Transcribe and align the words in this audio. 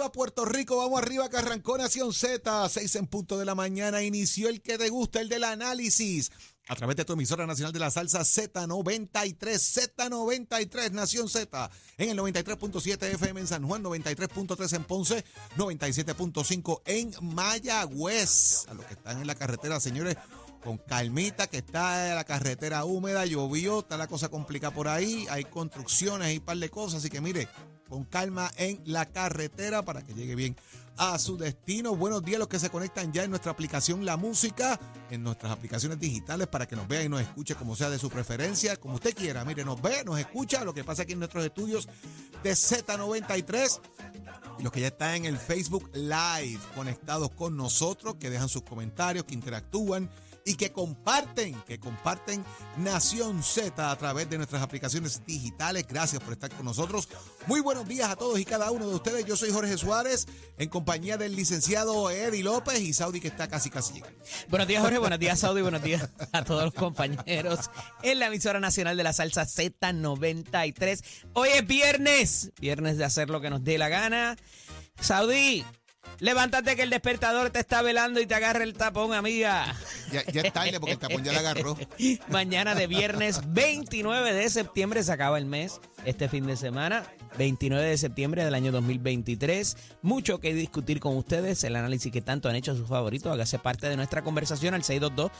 arriba 0.00 0.12
Puerto 0.12 0.46
Rico, 0.46 0.78
vamos 0.78 1.02
arriba 1.02 1.28
que 1.28 1.36
arrancó 1.36 1.76
Nación 1.76 2.14
Z, 2.14 2.68
6 2.68 2.96
en 2.96 3.06
punto 3.06 3.38
de 3.38 3.44
la 3.44 3.54
mañana, 3.54 4.02
inició 4.02 4.48
el 4.48 4.62
que 4.62 4.78
te 4.78 4.88
gusta, 4.88 5.20
el 5.20 5.28
del 5.28 5.44
análisis. 5.44 6.30
A 6.68 6.74
través 6.74 6.96
de 6.96 7.04
tu 7.04 7.12
emisora 7.12 7.46
nacional 7.46 7.72
de 7.72 7.80
la 7.80 7.90
salsa 7.90 8.20
Z93, 8.20 9.34
Z93, 9.36 10.92
Nación 10.92 11.28
Z, 11.28 11.70
en 11.98 12.08
el 12.08 12.18
93.7 12.18 13.14
FM 13.14 13.40
en 13.40 13.46
San 13.46 13.66
Juan, 13.66 13.84
93.3 13.84 14.76
en 14.76 14.84
Ponce, 14.84 15.24
97.5 15.58 16.80
en 16.86 17.12
Mayagüez. 17.20 18.68
A 18.68 18.74
los 18.74 18.86
que 18.86 18.94
están 18.94 19.20
en 19.20 19.26
la 19.26 19.34
carretera, 19.34 19.80
señores, 19.80 20.16
con 20.64 20.78
calmita, 20.78 21.46
que 21.46 21.58
está 21.58 22.14
la 22.14 22.24
carretera 22.24 22.86
húmeda, 22.86 23.26
llovió, 23.26 23.80
está 23.80 23.98
la 23.98 24.06
cosa 24.06 24.30
complicada 24.30 24.72
por 24.72 24.88
ahí, 24.88 25.26
hay 25.28 25.44
construcciones, 25.44 26.28
hay 26.28 26.38
un 26.38 26.44
par 26.44 26.56
de 26.56 26.70
cosas, 26.70 27.00
así 27.00 27.10
que 27.10 27.20
mire, 27.20 27.48
con 27.90 28.04
calma 28.04 28.50
en 28.56 28.80
la 28.86 29.04
carretera 29.06 29.84
para 29.84 30.02
que 30.02 30.14
llegue 30.14 30.36
bien 30.36 30.56
a 30.96 31.18
su 31.18 31.36
destino. 31.36 31.96
Buenos 31.96 32.24
días 32.24 32.36
a 32.36 32.38
los 32.38 32.48
que 32.48 32.60
se 32.60 32.70
conectan 32.70 33.12
ya 33.12 33.24
en 33.24 33.30
nuestra 33.30 33.50
aplicación 33.50 34.04
La 34.04 34.16
Música, 34.16 34.78
en 35.10 35.24
nuestras 35.24 35.50
aplicaciones 35.50 35.98
digitales 35.98 36.46
para 36.46 36.66
que 36.66 36.76
nos 36.76 36.86
vea 36.86 37.02
y 37.02 37.08
nos 37.08 37.20
escuche 37.20 37.56
como 37.56 37.74
sea 37.74 37.90
de 37.90 37.98
su 37.98 38.08
preferencia, 38.08 38.76
como 38.76 38.94
usted 38.94 39.12
quiera. 39.12 39.44
Mire, 39.44 39.64
nos 39.64 39.82
ve, 39.82 40.04
nos 40.04 40.20
escucha, 40.20 40.64
lo 40.64 40.72
que 40.72 40.84
pasa 40.84 41.02
aquí 41.02 41.14
en 41.14 41.18
nuestros 41.18 41.44
estudios 41.44 41.88
de 42.44 42.52
Z93 42.52 43.80
y 44.60 44.62
los 44.62 44.72
que 44.72 44.80
ya 44.80 44.88
están 44.88 45.16
en 45.16 45.24
el 45.24 45.38
Facebook 45.38 45.90
Live 45.92 46.60
conectados 46.76 47.30
con 47.32 47.56
nosotros, 47.56 48.14
que 48.20 48.30
dejan 48.30 48.48
sus 48.48 48.62
comentarios, 48.62 49.24
que 49.24 49.34
interactúan 49.34 50.08
y 50.44 50.54
que 50.54 50.72
comparten, 50.72 51.54
que 51.66 51.78
comparten 51.78 52.44
Nación 52.76 53.42
Z 53.42 53.90
a 53.90 53.96
través 53.96 54.28
de 54.30 54.36
nuestras 54.36 54.62
aplicaciones 54.62 55.24
digitales. 55.26 55.86
Gracias 55.88 56.22
por 56.22 56.32
estar 56.32 56.50
con 56.50 56.64
nosotros. 56.64 57.08
Muy 57.46 57.60
buenos 57.60 57.86
días 57.86 58.10
a 58.10 58.16
todos 58.16 58.38
y 58.38 58.44
cada 58.44 58.70
uno 58.70 58.88
de 58.88 58.94
ustedes. 58.94 59.24
Yo 59.26 59.36
soy 59.36 59.50
Jorge 59.50 59.76
Suárez, 59.76 60.26
en 60.58 60.68
compañía 60.68 61.16
del 61.16 61.36
licenciado 61.36 62.10
Eddie 62.10 62.42
López 62.42 62.80
y 62.80 62.92
Saudi 62.92 63.20
que 63.20 63.28
está 63.28 63.48
casi 63.48 63.70
casi. 63.70 64.02
Buenos 64.48 64.68
días, 64.68 64.82
Jorge. 64.82 64.98
Buenos 64.98 65.18
días, 65.18 65.38
Saudi. 65.38 65.62
Buenos 65.62 65.82
días 65.82 66.08
a 66.32 66.44
todos 66.44 66.64
los 66.64 66.74
compañeros 66.74 67.70
en 68.02 68.18
la 68.18 68.26
emisora 68.26 68.60
nacional 68.60 68.96
de 68.96 69.02
la 69.02 69.12
salsa 69.12 69.44
Z93. 69.44 71.02
Hoy 71.34 71.48
es 71.54 71.66
viernes, 71.66 72.52
viernes 72.60 72.98
de 72.98 73.04
hacer 73.04 73.30
lo 73.30 73.40
que 73.40 73.50
nos 73.50 73.64
dé 73.64 73.78
la 73.78 73.88
gana. 73.88 74.36
Saudi, 75.00 75.64
Levántate 76.18 76.76
que 76.76 76.82
el 76.82 76.90
despertador 76.90 77.50
te 77.50 77.60
está 77.60 77.82
velando 77.82 78.20
y 78.20 78.26
te 78.26 78.34
agarra 78.34 78.62
el 78.62 78.74
tapón, 78.74 79.14
amiga. 79.14 79.74
Ya, 80.12 80.24
ya 80.24 80.42
es 80.42 80.52
tarde 80.52 80.78
porque 80.78 80.92
el 80.92 80.98
tapón 80.98 81.24
ya 81.24 81.32
la 81.32 81.40
agarró. 81.40 81.78
Mañana 82.28 82.74
de 82.74 82.86
viernes 82.86 83.40
29 83.46 84.34
de 84.34 84.50
septiembre 84.50 85.02
se 85.02 85.12
acaba 85.12 85.38
el 85.38 85.46
mes, 85.46 85.80
este 86.04 86.28
fin 86.28 86.46
de 86.46 86.56
semana. 86.56 87.04
29 87.38 87.88
de 87.88 87.98
septiembre 87.98 88.44
del 88.44 88.54
año 88.54 88.72
2023. 88.72 89.76
Mucho 90.02 90.40
que 90.40 90.54
discutir 90.54 91.00
con 91.00 91.16
ustedes, 91.16 91.62
el 91.64 91.76
análisis 91.76 92.12
que 92.12 92.20
tanto 92.20 92.48
han 92.48 92.56
hecho 92.56 92.74
sus 92.76 92.88
favoritos. 92.88 93.32
Hágase 93.32 93.58
parte 93.58 93.88
de 93.88 93.96
nuestra 93.96 94.22
conversación 94.22 94.74
al 94.74 94.82
622-0937, 94.82 95.30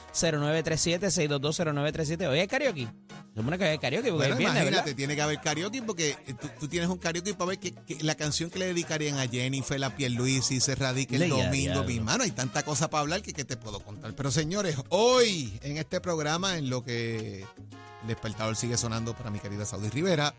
622-0937. 1.01 2.29
Hoy 2.29 2.41
hay 2.41 2.47
karaoke. 2.47 2.89
Supone 3.35 3.59
que 3.59 3.65
hay 3.65 3.79
karaoke 3.79 4.11
porque 4.11 4.17
Bueno, 4.29 4.35
es 4.35 4.39
viernes, 4.39 4.63
imagínate, 4.63 4.85
¿verdad? 4.85 4.97
tiene 4.97 5.15
que 5.15 5.23
haber 5.23 5.41
karaoke 5.41 5.83
porque 5.83 6.17
eh, 6.27 6.35
tú, 6.41 6.49
tú 6.59 6.69
tienes 6.69 6.89
un 6.89 6.99
karaoke 6.99 7.35
para 7.35 7.51
ver 7.51 7.59
que, 7.59 7.73
que 7.73 8.03
la 8.03 8.15
canción 8.15 8.51
que 8.51 8.59
le 8.59 8.67
dedicarían 8.67 9.19
a 9.19 9.29
Jennifer, 9.29 9.79
la 9.79 9.97
Pierluisi, 9.97 10.61
se 10.61 10.75
radique 10.75 11.17
el 11.17 11.29
domingo. 11.29 11.85
Mi 11.85 11.97
hermano, 11.97 12.25
hay 12.25 12.31
tanta 12.31 12.63
cosa 12.63 12.91
para 12.91 13.03
hablar 13.03 13.23
que, 13.23 13.33
que 13.33 13.45
te 13.45 13.57
puedo 13.57 13.81
contar. 13.81 14.15
Pero 14.15 14.31
señores, 14.31 14.77
hoy 14.89 15.59
en 15.63 15.77
este 15.77 16.01
programa, 16.01 16.57
en 16.57 16.71
lo 16.71 16.83
que 16.85 17.43
el 18.03 18.09
despertador 18.09 18.57
sigue 18.57 18.77
sonando 18.77 19.15
para 19.15 19.31
mi 19.31 19.39
querida 19.39 19.65
Saudi 19.65 19.89
Rivera, 19.91 20.35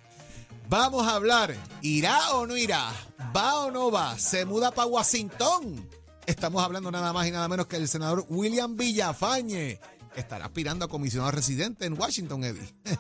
vamos 0.72 1.06
a 1.06 1.16
hablar, 1.16 1.54
¿irá 1.82 2.32
o 2.32 2.48
no 2.48 2.56
irá? 2.56 2.94
¿Va 3.36 3.66
o 3.66 3.72
no 3.72 3.92
va? 3.92 4.18
¿Se 4.18 4.46
muda 4.46 4.72
para 4.72 4.88
Washington? 4.88 5.86
Estamos 6.26 6.64
hablando 6.64 6.90
nada 6.90 7.12
más 7.12 7.28
y 7.28 7.32
nada 7.32 7.50
menos 7.50 7.68
que 7.68 7.76
el 7.76 7.90
senador 7.90 8.26
William 8.30 8.78
Villafañe. 8.78 9.80
Estará 10.16 10.46
aspirando 10.46 10.86
a 10.86 10.88
comisionado 10.88 11.32
residente 11.32 11.86
en 11.86 12.00
Washington, 12.00 12.46
Eddie. 12.46 12.74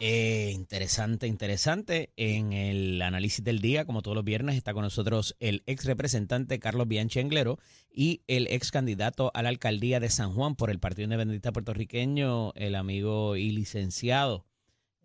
Eh, 0.00 0.52
interesante, 0.54 1.26
interesante. 1.26 2.12
En 2.14 2.52
el 2.52 3.02
análisis 3.02 3.42
del 3.42 3.60
día, 3.60 3.84
como 3.84 4.00
todos 4.00 4.14
los 4.14 4.24
viernes, 4.24 4.54
está 4.54 4.72
con 4.72 4.84
nosotros 4.84 5.34
el 5.40 5.64
ex 5.66 5.86
representante 5.86 6.60
Carlos 6.60 6.86
Bianchi 6.86 7.18
Anglero 7.18 7.58
y 7.90 8.22
el 8.28 8.46
ex 8.46 8.70
candidato 8.70 9.32
a 9.34 9.42
la 9.42 9.48
alcaldía 9.48 9.98
de 9.98 10.08
San 10.08 10.32
Juan 10.32 10.54
por 10.54 10.70
el 10.70 10.78
Partido 10.78 11.02
Independentista 11.02 11.50
Puertorriqueño, 11.50 12.52
el 12.54 12.76
amigo 12.76 13.34
y 13.34 13.50
licenciado 13.50 14.47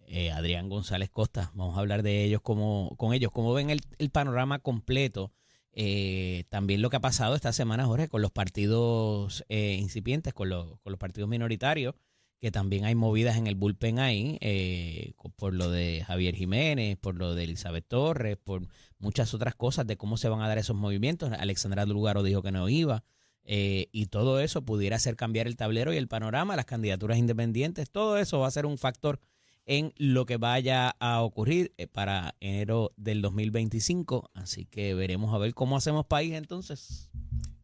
eh, 0.08 0.32
Adrián 0.32 0.70
González 0.70 1.10
Costa. 1.10 1.52
Vamos 1.54 1.78
a 1.78 1.80
hablar 1.80 2.04
de 2.04 2.24
ellos, 2.24 2.42
como, 2.42 2.96
con 2.98 3.14
ellos, 3.14 3.32
cómo 3.32 3.54
ven 3.54 3.70
el, 3.70 4.10
panorama 4.12 4.60
completo. 4.60 5.32
Eh, 5.72 6.46
también 6.50 6.82
lo 6.82 6.90
que 6.90 6.98
ha 6.98 7.02
pasado 7.02 7.36
esta 7.36 7.52
semana, 7.54 7.86
Jorge, 7.86 8.08
con 8.08 8.22
los 8.22 8.32
partidos 8.32 9.44
eh, 9.50 9.78
incipientes, 9.80 10.34
con 10.34 10.50
los, 10.50 10.80
con 10.82 10.92
los 10.92 11.00
partidos 11.00 11.30
minoritarios 11.30 11.96
que 12.44 12.52
también 12.52 12.84
hay 12.84 12.94
movidas 12.94 13.38
en 13.38 13.48
el 13.48 13.56
bullpen 13.56 14.00
ahí, 14.00 14.38
eh, 14.42 15.14
por 15.38 15.54
lo 15.54 15.70
de 15.70 16.04
Javier 16.06 16.36
Jiménez, 16.36 16.98
por 16.98 17.16
lo 17.16 17.36
de 17.36 17.46
Elizabeth 17.46 17.88
Torres, 17.88 18.36
por 18.36 18.68
muchas 19.00 19.34
otras 19.34 19.56
cosas 19.56 19.88
de 19.88 19.96
cómo 19.96 20.18
se 20.18 20.28
van 20.28 20.42
a 20.42 20.50
dar 20.50 20.58
esos 20.58 20.76
movimientos. 20.76 21.32
Alexandra 21.32 21.86
Lugaro 21.86 22.22
dijo 22.22 22.42
que 22.42 22.52
no 22.52 22.68
iba. 22.68 23.06
eh, 23.46 23.88
y 23.94 24.08
todo 24.08 24.42
eso 24.42 24.64
pudiera 24.64 24.98
hacer 24.98 25.16
cambiar 25.16 25.48
el 25.48 25.56
tablero 25.56 25.94
y 25.94 25.98
el 25.98 26.10
panorama, 26.10 26.58
las 26.58 26.66
candidaturas 26.66 27.18
independientes, 27.18 27.90
todo 27.90 28.18
eso 28.18 28.40
va 28.40 28.48
a 28.48 28.52
ser 28.52 28.66
un 28.66 28.78
factor 28.78 29.22
en 29.66 29.94
lo 29.98 30.26
que 30.26 30.38
vaya 30.38 30.96
a 31.00 31.22
ocurrir 31.22 31.74
eh, 31.78 31.88
para 31.88 32.36
enero 32.40 32.94
del 32.98 33.22
2025. 33.22 34.32
Así 34.34 34.66
que 34.66 34.94
veremos 34.94 35.34
a 35.34 35.38
ver 35.38 35.54
cómo 35.54 35.78
hacemos 35.78 36.06
país 36.06 36.34
entonces. 36.34 37.10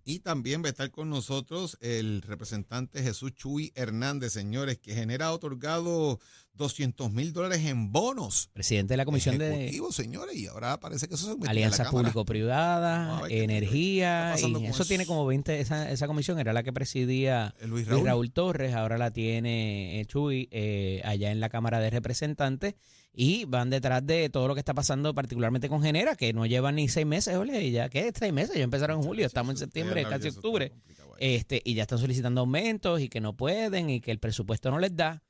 Y 0.06 0.22
también 0.22 0.64
va 0.64 0.68
a 0.68 0.72
estar 0.72 0.90
con 0.90 1.10
nosotros 1.12 1.78
el 1.82 2.24
representante 2.24 3.04
Jesús 3.04 3.36
Chuy 3.36 3.72
Hernández, 3.76 4.34
señores, 4.34 4.80
que 4.80 4.96
genera 4.96 5.32
otorgado 5.32 6.20
200 6.60 7.12
mil 7.12 7.34
dólares 7.34 7.66
en 7.66 7.92
bonos. 7.92 8.50
Presidente 8.54 8.94
de 8.94 8.98
la 8.98 9.06
Comisión 9.06 9.40
de 9.40 9.56
Ejecutivos, 9.56 9.96
señores, 9.96 10.36
y 10.36 10.46
ahora 10.46 10.80
parece 10.80 11.08
que 11.08 11.16
eso 11.16 11.26
se 11.26 11.32
metió 11.32 11.44
en 11.44 11.46
la 11.46 11.52
Alianzas 11.52 11.78
Cámara. 11.88 11.92
Vamos 11.94 12.12
público-privadas, 12.12 13.10
a 13.10 13.22
ver 13.22 13.30
qué 13.30 13.40
está 13.40 13.54
energía, 13.54 14.36
y 14.38 14.66
eso 14.66 14.86
tiene 14.86 15.06
como 15.08 15.26
20, 15.26 15.60
esa, 15.60 15.90
esa 15.90 16.06
comisión 16.06 16.38
era 16.38 16.54
la 16.54 16.62
que 16.62 16.72
presidía 16.72 17.56
Eh, 17.60 17.68
Luis 17.68 17.88
Luis 17.88 18.04
Raúl. 18.04 18.32
Torres, 18.32 18.76
ahora 18.76 18.98
la 18.98 19.12
tiene 19.12 20.00
eh, 20.02 20.06
Chuy 20.06 20.48
eh, 20.52 21.02
allá 21.06 21.32
en 21.32 21.40
la 21.40 21.50
Cámara 21.50 21.80
de 21.80 21.90
Representantes 21.90 22.76
y 23.14 23.46
van 23.46 23.70
detrás 23.70 24.06
de 24.06 24.30
todo 24.30 24.48
lo 24.48 24.54
que 24.54 24.60
está 24.60 24.74
pasando 24.74 25.16
particularmente 25.16 25.70
con 25.70 25.82
Genera, 25.82 26.16
que 26.16 26.34
no 26.34 26.46
llevan 26.46 26.76
ni 26.76 26.90
seis 26.90 27.06
meses, 27.06 27.36
ole, 27.36 27.72
ya, 27.72 27.90
¿qué? 27.90 28.12
Seis 28.14 28.34
meses, 28.34 28.56
ya 28.56 28.64
empezaron 28.64 29.00
en 29.00 29.08
julio, 29.08 29.26
estamos 29.26 29.54
en 29.54 29.58
septiembre, 29.58 30.04
casi 30.04 30.28
octubre, 30.28 30.74
este 31.20 31.62
y 31.64 31.74
ya 31.74 31.84
están 31.84 32.00
solicitando 32.00 32.42
aumentos 32.42 33.02
y 33.02 33.10
que 33.10 33.22
no 33.22 33.36
pueden 33.36 33.90
y 33.90 34.02
que 34.02 34.12
el 34.12 34.20
presupuesto 34.20 34.70
no 34.72 34.80
les 34.80 34.96
da. 34.96 35.24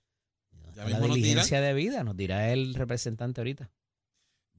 Ya 0.86 0.90
la 0.90 1.00
mismo 1.00 1.08
nos 1.08 1.16
diligencia 1.18 1.62
de 1.62 1.74
vida, 1.74 2.04
nos 2.04 2.16
dirá 2.18 2.52
el 2.52 2.74
representante 2.74 3.42
ahorita. 3.42 3.70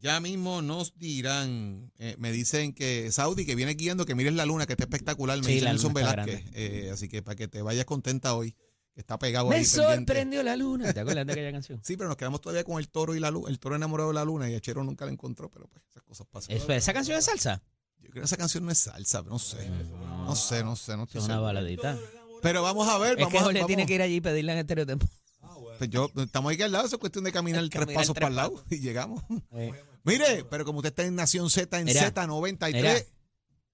Ya 0.02 0.19
mismo 0.20 0.62
nos 0.62 0.96
dirán, 0.96 1.93
eh, 1.99 2.14
me 2.19 2.32
dicen 2.32 2.72
que 2.72 3.12
Saudi, 3.12 3.44
que 3.44 3.55
viene 3.55 3.75
guiando, 3.75 4.06
que 4.06 4.14
mires 4.14 4.32
la 4.32 4.46
luna, 4.46 4.64
que 4.67 4.72
está 4.72 4.84
espectacular, 4.84 5.38
me 5.38 5.44
Sí, 5.44 5.52
dice 5.52 5.64
la 5.64 5.72
Nelson 5.72 5.93
Velázquez. 5.93 6.44
Eh, 6.55 6.90
así 6.93 7.08
que 7.08 7.22
para 7.22 7.37
que 7.37 7.49
te 7.49 7.61
vayas 7.61 7.84
contenta 7.84 8.34
hoy, 8.34 8.52
que 8.94 9.00
está 9.00 9.19
pegado 9.19 9.49
Me 9.50 9.56
ahí. 9.56 9.62
pendiente. 9.64 9.94
sorprendió 9.96 10.43
la 10.43 10.56
luna. 10.56 10.93
¿Te 10.94 11.00
acuerdas 11.00 11.26
de 11.26 11.32
aquella 11.32 11.52
canción? 11.52 11.81
Sí, 11.84 11.96
pero 11.99 12.08
nos 12.08 12.17
quedamos 12.17 12.40
todavía 12.40 12.64
con 12.64 12.78
el 12.78 12.88
toro 12.88 13.14
y 13.14 13.20
la 13.20 13.31
luna, 13.31 13.50
el 13.50 13.58
toro 13.58 13.76
enamorado 13.76 14.08
de 14.08 14.14
la 14.14 14.25
luna 14.25 14.49
y 14.49 14.55
Achero 14.55 14.82
nunca 14.84 15.05
la 15.05 15.12
encontró, 15.12 15.50
pero 15.50 15.69
pues 15.69 15.84
esas 15.90 16.02
cosas 16.02 16.26
pasan. 16.31 16.56
¿Esa 16.56 16.93
canción 16.94 17.19
es 17.19 17.25
salsa? 17.26 17.62
Yo 17.99 18.08
creo 18.08 18.23
que 18.23 18.26
esa 18.26 18.38
canción 18.38 18.64
no 18.64 18.70
es 18.73 18.78
salsa, 18.78 19.23
no 19.23 19.38
sé. 19.38 19.69
No 19.69 20.34
sé, 20.34 20.64
no 20.64 20.76
sé, 20.76 20.96
no 20.96 21.02
estoy 21.05 21.20
Es 21.20 21.26
una 21.26 21.40
baladita. 21.40 21.99
Pero 22.40 22.62
vamos 22.62 22.88
a 22.88 22.96
ver, 22.96 23.12
Es 23.12 23.16
vamos 23.19 23.32
que 23.32 23.38
a 23.38 23.43
vamos. 23.43 23.66
tiene 23.66 23.84
que 23.84 23.94
ir 23.96 24.00
allí 24.00 24.16
y 24.16 24.20
pedirle 24.23 24.52
en 24.52 24.58
Estereotempo. 24.61 25.06
Pues 25.81 25.88
yo, 25.88 26.11
estamos 26.15 26.53
aquí 26.53 26.61
al 26.61 26.73
lado, 26.73 26.85
eso 26.85 26.97
es 26.97 27.00
cuestión 27.00 27.25
de 27.25 27.32
caminar 27.32 27.61
tres 27.71 27.71
Caminar 27.81 27.94
pasos 28.03 28.12
tres 28.15 28.23
para 28.23 28.29
el 28.29 28.37
lado 28.37 28.62
y 28.69 28.81
llegamos. 28.81 29.25
Eh, 29.53 29.73
Mire, 30.05 30.44
pero 30.50 30.67
como 30.67 30.81
usted 30.81 30.91
está 30.91 31.05
en 31.06 31.15
Nación 31.15 31.49
Z, 31.49 31.79
en 31.79 31.87
Mira, 31.87 32.12
Z93. 32.12 32.73
mira. 32.75 32.94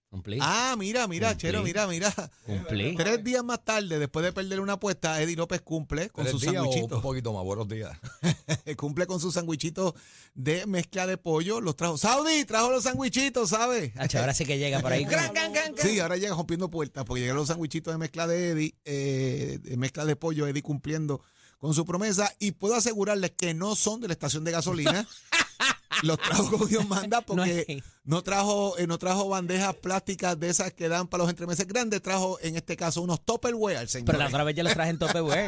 cumplí. 0.09 0.39
Ah, 0.41 0.77
mira, 0.79 1.09
mira, 1.09 1.31
Cumplí. 1.31 1.43
Chero, 1.49 1.63
mira, 1.65 1.89
mira. 1.89 2.15
cumplí. 2.47 2.95
Tres 2.95 3.25
días 3.25 3.43
más 3.43 3.65
tarde, 3.65 3.99
después 3.99 4.25
de 4.25 4.33
perder 4.33 4.61
una 4.61 4.75
apuesta, 4.75 5.21
Eddie 5.21 5.35
López 5.35 5.63
cumple 5.63 6.11
con 6.11 6.23
¿Tres 6.23 6.31
sus 6.31 6.45
sandwichitos. 6.45 6.93
un 6.99 7.03
poquito 7.03 7.33
más. 7.33 7.43
Buenos 7.43 7.67
días. 7.67 7.91
cumple 8.77 9.09
con 9.09 9.19
sus 9.19 9.35
sandwichitos 9.35 9.95
de 10.33 10.65
mezcla 10.67 11.09
de 11.09 11.17
pollo. 11.19 11.61
Los 11.61 11.75
trajo. 11.75 11.99
Saudi, 11.99 12.45
trajo 12.45 12.71
los 12.71 12.85
sandwichitos, 12.85 13.51
¿sabes? 13.51 13.93
Hacho, 13.97 14.21
ahora 14.21 14.33
sí 14.33 14.45
que 14.45 14.59
llega 14.59 14.79
por 14.79 14.93
ahí. 14.93 15.05
Gran, 15.11 15.35
gran, 15.35 15.53
gran, 15.53 15.75
gran. 15.75 15.89
Sí, 15.89 15.99
ahora 15.99 16.17
llega 16.17 16.37
rompiendo 16.37 16.71
puertas 16.71 17.05
porque 17.05 17.23
llegaron 17.23 17.41
los 17.41 17.49
sandwichitos 17.49 17.93
de 17.93 17.99
mezcla 17.99 18.29
de 18.29 18.51
Eddie, 18.51 18.75
eh, 18.85 19.59
de 19.61 19.77
mezcla 19.77 20.05
de 20.05 20.15
pollo, 20.15 20.47
Eddie 20.47 20.63
cumpliendo 20.63 21.21
con 21.59 21.75
su 21.75 21.85
promesa. 21.85 22.33
Y 22.39 22.53
puedo 22.53 22.75
asegurarles 22.75 23.33
que 23.33 23.55
no 23.55 23.75
son 23.77 24.01
de 24.01 24.09
la 24.09 24.15
estación 24.15 24.45
de 24.45 24.53
gasolina. 24.53 25.07
los 26.03 26.19
trajo 26.19 26.51
como 26.51 26.67
Dios 26.67 26.87
manda 26.87 27.21
porque 27.23 27.83
no, 28.05 28.23
trajo 28.23 28.77
eh, 28.79 28.87
no 28.87 28.99
trajo 28.99 29.29
bandejas 29.29 29.75
plásticas 29.77 30.39
de 30.39 30.51
esas 30.51 30.73
que 30.73 30.89
dan 30.89 31.09
para 31.09 31.23
los 31.25 31.31
entremeses 31.31 31.67
grandes. 31.67 32.03
Trajo, 32.03 32.39
en 32.41 32.57
este 32.57 32.77
caso, 32.77 33.03
unos 33.03 33.25
Tupperware, 33.25 33.89
señor. 33.89 34.07
Pero 34.07 34.19
la 34.19 34.27
otra 34.27 34.45
vez 34.45 34.55
yo 34.57 34.63
los 34.63 34.75
traje 34.75 34.91
en 34.91 34.99
güey. 34.99 35.47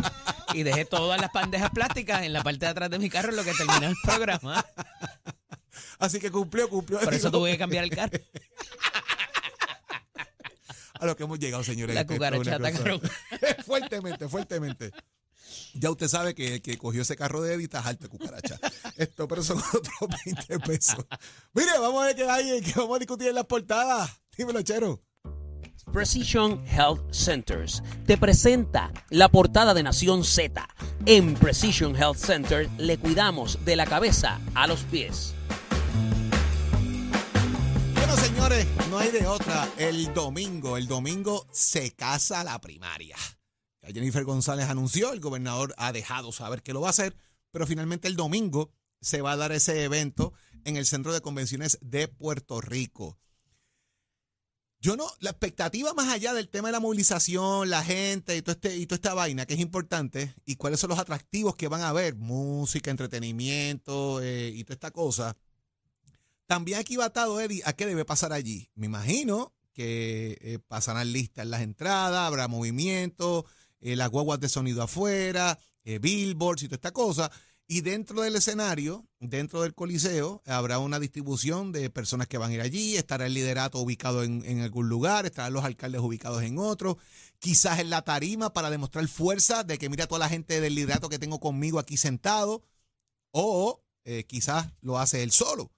Y 0.54 0.62
dejé 0.62 0.84
todas 0.84 1.20
las 1.20 1.32
bandejas 1.32 1.70
plásticas 1.70 2.22
en 2.22 2.32
la 2.32 2.42
parte 2.42 2.60
de 2.60 2.70
atrás 2.70 2.90
de 2.90 2.98
mi 2.98 3.10
carro 3.10 3.30
en 3.30 3.36
lo 3.36 3.44
que 3.44 3.52
terminó 3.52 3.88
el 3.88 3.96
programa. 4.02 4.64
Así 5.98 6.18
que 6.18 6.30
cumplió, 6.30 6.68
cumplió. 6.68 7.00
Por 7.00 7.14
eso 7.14 7.30
tuve 7.30 7.52
que 7.52 7.58
cambiar 7.58 7.84
el 7.84 7.90
carro. 7.90 8.18
a 10.94 11.06
lo 11.06 11.16
que 11.16 11.24
hemos 11.24 11.38
llegado, 11.38 11.62
señores. 11.64 11.94
La 11.94 12.06
cucaracha 12.06 12.58
fuertemente, 13.66 14.28
fuertemente. 14.28 14.90
Ya 15.78 15.90
usted 15.90 16.08
sabe 16.08 16.34
que 16.34 16.54
el 16.54 16.62
que 16.62 16.76
cogió 16.76 17.02
ese 17.02 17.16
carro 17.16 17.40
de 17.40 17.54
Eddie 17.54 17.64
está 17.64 17.80
alto 17.80 18.04
de 18.04 18.08
cucaracha. 18.08 18.58
Esto, 18.96 19.28
pero 19.28 19.42
son 19.42 19.58
otros 19.58 19.94
20 20.24 20.58
pesos. 20.60 21.06
Mire, 21.54 21.78
vamos 21.78 22.02
a 22.02 22.06
ver 22.06 22.16
qué 22.16 22.28
hay, 22.28 22.60
que 22.60 22.72
vamos 22.74 22.96
a 22.96 22.98
discutir 22.98 23.28
en 23.28 23.36
las 23.36 23.44
portadas. 23.44 24.10
Dímelo, 24.36 24.62
chero. 24.62 25.00
Precision 25.92 26.62
Health 26.66 27.12
Centers 27.12 27.82
te 28.06 28.18
presenta 28.18 28.92
la 29.08 29.28
portada 29.30 29.72
de 29.72 29.82
Nación 29.82 30.22
Z. 30.24 30.68
En 31.06 31.34
Precision 31.34 31.96
Health 31.96 32.18
Center 32.18 32.68
le 32.76 32.98
cuidamos 32.98 33.64
de 33.64 33.76
la 33.76 33.86
cabeza 33.86 34.40
a 34.54 34.66
los 34.66 34.80
pies. 34.82 35.34
Bueno, 37.94 38.16
señores, 38.16 38.66
no 38.90 38.98
hay 38.98 39.10
de 39.10 39.26
otra. 39.26 39.66
El 39.78 40.12
domingo, 40.12 40.76
el 40.76 40.86
domingo 40.88 41.46
se 41.52 41.92
casa 41.92 42.44
la 42.44 42.60
primaria. 42.60 43.16
Jennifer 43.92 44.24
González 44.24 44.68
anunció, 44.68 45.12
el 45.12 45.20
gobernador 45.20 45.74
ha 45.78 45.92
dejado 45.92 46.32
saber 46.32 46.62
que 46.62 46.72
lo 46.72 46.80
va 46.80 46.88
a 46.88 46.90
hacer, 46.90 47.16
pero 47.50 47.66
finalmente 47.66 48.08
el 48.08 48.16
domingo 48.16 48.70
se 49.00 49.22
va 49.22 49.32
a 49.32 49.36
dar 49.36 49.52
ese 49.52 49.84
evento 49.84 50.32
en 50.64 50.76
el 50.76 50.86
Centro 50.86 51.12
de 51.12 51.20
Convenciones 51.20 51.78
de 51.80 52.08
Puerto 52.08 52.60
Rico. 52.60 53.18
Yo 54.80 54.96
no, 54.96 55.08
la 55.18 55.30
expectativa 55.30 55.92
más 55.92 56.08
allá 56.08 56.32
del 56.34 56.48
tema 56.48 56.68
de 56.68 56.72
la 56.72 56.80
movilización, 56.80 57.68
la 57.68 57.82
gente 57.82 58.36
y, 58.36 58.38
este, 58.38 58.86
toda 58.86 58.96
esta 58.96 59.14
vaina 59.14 59.44
que 59.44 59.54
es 59.54 59.60
importante, 59.60 60.34
y 60.44 60.54
cuáles 60.54 60.78
son 60.78 60.90
los 60.90 61.00
atractivos 61.00 61.56
que 61.56 61.66
van 61.66 61.80
a 61.80 61.88
haber, 61.88 62.14
música, 62.14 62.90
entretenimiento 62.90 64.22
eh, 64.22 64.52
y 64.54 64.62
toda 64.62 64.74
esta 64.74 64.90
cosa, 64.92 65.36
también 66.46 66.78
aquí 66.78 66.96
va 66.96 67.12
Eddie, 67.42 67.62
a 67.64 67.72
qué 67.72 67.86
debe 67.86 68.04
pasar 68.04 68.32
allí. 68.32 68.70
Me 68.74 68.86
imagino 68.86 69.52
que 69.72 70.38
eh, 70.40 70.58
pasarán 70.66 71.12
listas 71.12 71.46
las 71.46 71.62
entradas, 71.62 72.26
habrá 72.26 72.46
movimiento, 72.46 73.46
eh, 73.80 73.96
las 73.96 74.10
guaguas 74.10 74.40
de 74.40 74.48
sonido 74.48 74.82
afuera, 74.82 75.58
eh, 75.84 75.98
billboards 75.98 76.62
y 76.62 76.66
toda 76.66 76.76
esta 76.76 76.92
cosa. 76.92 77.30
Y 77.70 77.82
dentro 77.82 78.22
del 78.22 78.34
escenario, 78.34 79.06
dentro 79.20 79.60
del 79.60 79.74
coliseo, 79.74 80.42
habrá 80.46 80.78
una 80.78 80.98
distribución 80.98 81.70
de 81.70 81.90
personas 81.90 82.26
que 82.26 82.38
van 82.38 82.50
a 82.50 82.54
ir 82.54 82.60
allí, 82.62 82.96
estará 82.96 83.26
el 83.26 83.34
liderato 83.34 83.78
ubicado 83.78 84.22
en, 84.22 84.42
en 84.46 84.60
algún 84.60 84.88
lugar, 84.88 85.26
estarán 85.26 85.52
los 85.52 85.64
alcaldes 85.64 86.00
ubicados 86.00 86.42
en 86.42 86.58
otro, 86.58 86.96
quizás 87.38 87.78
en 87.78 87.90
la 87.90 88.02
tarima 88.02 88.54
para 88.54 88.70
demostrar 88.70 89.06
fuerza 89.06 89.64
de 89.64 89.76
que 89.76 89.90
mira 89.90 90.06
toda 90.06 90.20
la 90.20 90.30
gente 90.30 90.62
del 90.62 90.74
liderato 90.74 91.10
que 91.10 91.18
tengo 91.18 91.40
conmigo 91.40 91.78
aquí 91.78 91.98
sentado, 91.98 92.62
o 93.32 93.82
eh, 94.04 94.24
quizás 94.24 94.72
lo 94.80 94.98
hace 94.98 95.22
él 95.22 95.30
solo 95.30 95.70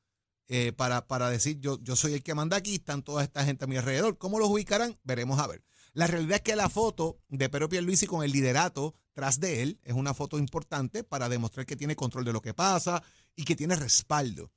para, 0.77 1.07
para 1.07 1.31
decir 1.31 1.61
yo, 1.61 1.79
yo 1.81 1.95
soy 1.95 2.15
el 2.15 2.25
que 2.25 2.35
manda 2.35 2.57
aquí, 2.57 2.75
están 2.75 3.05
toda 3.05 3.23
esta 3.23 3.45
gente 3.45 3.67
a 3.67 3.69
mi 3.69 3.77
alrededor. 3.77 4.19
¿Cómo 4.19 4.41
los 4.41 4.49
ubicarán? 4.49 4.99
Veremos 5.05 5.39
a 5.39 5.47
ver. 5.47 5.63
La 5.93 6.07
realidad 6.07 6.37
es 6.37 6.43
que 6.43 6.57
la 6.57 6.69
foto 6.69 7.19
de 7.29 7.49
Pedro 7.49 7.69
Pierluisi 7.69 8.07
con 8.07 8.23
el 8.23 8.33
liderato 8.33 8.95
tras 9.13 9.41
de 9.41 9.63
él 9.63 9.81
es 9.83 9.95
una 9.95 10.15
foto 10.15 10.39
importante 10.39 11.05
para 11.05 11.29
demostrar 11.29 11.67
que 11.67 11.77
tiene 11.77 11.97
control 11.97 12.25
de 12.25 12.33
lo 12.33 12.43
que 12.43 12.55
pasa 12.55 13.03
y 13.35 13.45
que 13.45 13.57
tiene 13.57 13.77
respaldo. 13.77 14.53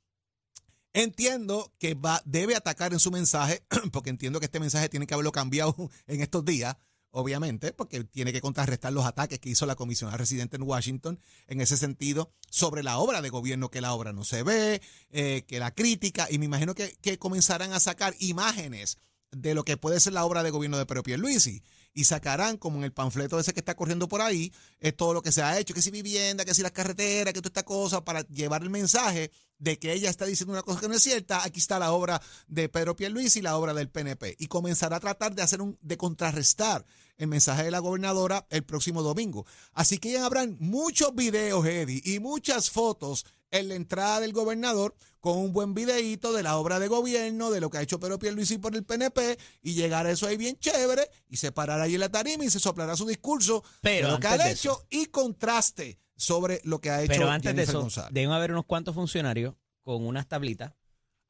Entiendo 0.94 1.74
que 1.80 1.96
va, 1.96 2.22
debe 2.26 2.56
atacar 2.56 2.94
en 2.94 3.00
su 3.00 3.10
mensaje, 3.10 3.66
porque 3.92 4.12
entiendo 4.12 4.40
que 4.40 4.46
este 4.46 4.60
mensaje 4.60 4.90
tiene 4.90 5.08
que 5.08 5.16
haberlo 5.16 5.32
cambiado 5.32 5.76
en 6.08 6.22
estos 6.22 6.46
días, 6.46 6.78
obviamente, 7.10 7.74
porque 7.74 8.04
tiene 8.04 8.32
que 8.32 8.42
contrarrestar 8.42 8.94
los 8.94 9.06
ataques 9.06 9.40
que 9.40 9.50
hizo 9.50 9.66
la 9.66 9.76
comisionada 9.76 10.18
residente 10.18 10.56
en 10.58 10.64
Washington 10.64 11.20
en 11.48 11.62
ese 11.62 11.78
sentido 11.78 12.32
sobre 12.50 12.84
la 12.84 13.00
obra 13.00 13.24
de 13.24 13.30
gobierno, 13.30 13.72
que 13.72 13.82
la 13.82 13.94
obra 13.94 14.14
no 14.14 14.24
se 14.24 14.44
ve, 14.44 14.82
eh, 15.10 15.44
que 15.48 15.60
la 15.60 15.74
crítica, 15.74 16.28
y 16.30 16.38
me 16.38 16.46
imagino 16.46 16.76
que, 16.76 16.96
que 17.02 17.18
comenzarán 17.18 17.74
a 17.74 17.80
sacar 17.80 18.16
imágenes 18.20 19.00
de 19.34 19.54
lo 19.54 19.64
que 19.64 19.78
puede 19.78 20.00
ser 20.00 20.14
la 20.14 20.26
obra 20.26 20.44
de 20.44 20.52
gobierno 20.52 20.78
de 20.78 20.86
Pedro 20.86 21.04
Pierluisi 21.04 21.64
y 21.94 22.06
sacarán, 22.06 22.58
como 22.58 22.78
en 22.78 22.84
el 22.84 22.94
panfleto 22.94 23.40
ese 23.40 23.54
que 23.54 23.60
está 23.60 23.76
corriendo 23.76 24.08
por 24.08 24.22
ahí, 24.22 24.52
todo 24.96 25.14
lo 25.14 25.22
que 25.22 25.32
se 25.32 25.44
ha 25.44 25.60
hecho, 25.60 25.74
que 25.74 25.82
si 25.82 25.92
vivienda, 25.92 26.46
que 26.46 26.54
si 26.54 26.62
las 26.62 26.72
carreteras, 26.72 27.34
que 27.34 27.42
toda 27.42 27.50
esta 27.50 27.64
cosa, 27.64 28.04
para 28.04 28.22
llevar 28.28 28.64
el 28.64 28.70
mensaje 28.70 29.32
de 29.60 29.78
que 29.78 29.94
ella 29.94 30.10
está 30.10 30.26
diciendo 30.26 30.54
una 30.54 30.64
cosa 30.64 30.82
que 30.82 30.88
no 30.88 30.96
es 30.96 31.04
cierta, 31.04 31.44
aquí 31.44 31.60
está 31.60 31.80
la 31.80 31.92
obra 31.94 32.22
de 32.48 32.68
Pedro 32.68 32.96
Pierluisi 32.96 33.40
y 33.40 33.42
la 33.44 33.58
obra 33.58 33.74
del 33.74 33.90
PNP. 33.90 34.36
Y 34.40 34.48
comenzará 34.48 34.98
a 34.98 35.00
tratar 35.00 35.36
de 35.36 35.42
hacer 35.42 35.62
un, 35.62 35.78
de 35.82 35.98
contrarrestar 35.98 36.86
el 37.18 37.28
mensaje 37.28 37.64
de 37.64 37.72
la 37.72 37.80
gobernadora 37.80 38.46
el 38.50 38.64
próximo 38.64 39.04
domingo. 39.04 39.46
Así 39.74 40.00
que 40.00 40.12
ya 40.12 40.26
habrán 40.26 40.58
muchos 40.60 41.14
videos, 41.16 41.66
Eddie, 41.66 42.02
y 42.04 42.20
muchas 42.20 42.72
fotos 42.72 43.26
en 43.52 43.70
la 43.70 43.76
entrada 43.76 44.20
del 44.20 44.34
gobernador 44.34 44.96
con 45.24 45.38
un 45.38 45.54
buen 45.54 45.74
videíto 45.74 46.34
de 46.34 46.44
la 46.44 46.58
obra 46.58 46.80
de 46.80 46.90
gobierno, 46.90 47.50
de 47.50 47.62
lo 47.62 47.70
que 47.70 47.78
ha 47.78 47.82
hecho 47.82 47.98
Pedro 47.98 48.20
Pierluisi 48.20 48.58
por 48.58 48.76
el 48.76 48.84
PNP, 48.84 49.40
y 49.62 49.74
llegar 49.74 50.06
a 50.06 50.12
eso 50.12 50.28
ahí 50.28 50.36
bien 50.36 50.60
chévere, 50.60 51.10
y 51.30 51.38
se 51.38 51.54
parará 51.54 51.84
ahí 51.84 51.94
en 51.94 52.02
la 52.02 52.10
tarima 52.10 52.44
y 52.44 52.50
se 52.50 52.60
soplará 52.60 52.98
su 52.98 53.06
discurso 53.06 53.64
Pero 53.80 54.08
de 54.08 54.14
lo 54.16 54.20
que 54.20 54.28
ha 54.28 54.52
hecho 54.52 54.86
y 54.90 55.06
contraste 55.06 55.98
sobre 56.18 56.60
lo 56.66 56.82
que 56.82 56.90
ha 56.90 57.02
hecho 57.02 57.14
Pero 57.14 57.32
antes 57.32 57.56
de 57.56 57.64
eso, 57.64 57.80
González. 57.80 58.10
deben 58.12 58.32
haber 58.32 58.52
unos 58.52 58.66
cuantos 58.66 58.96
funcionarios 58.96 59.56
con 59.82 60.06
unas 60.06 60.28
tablitas. 60.28 60.74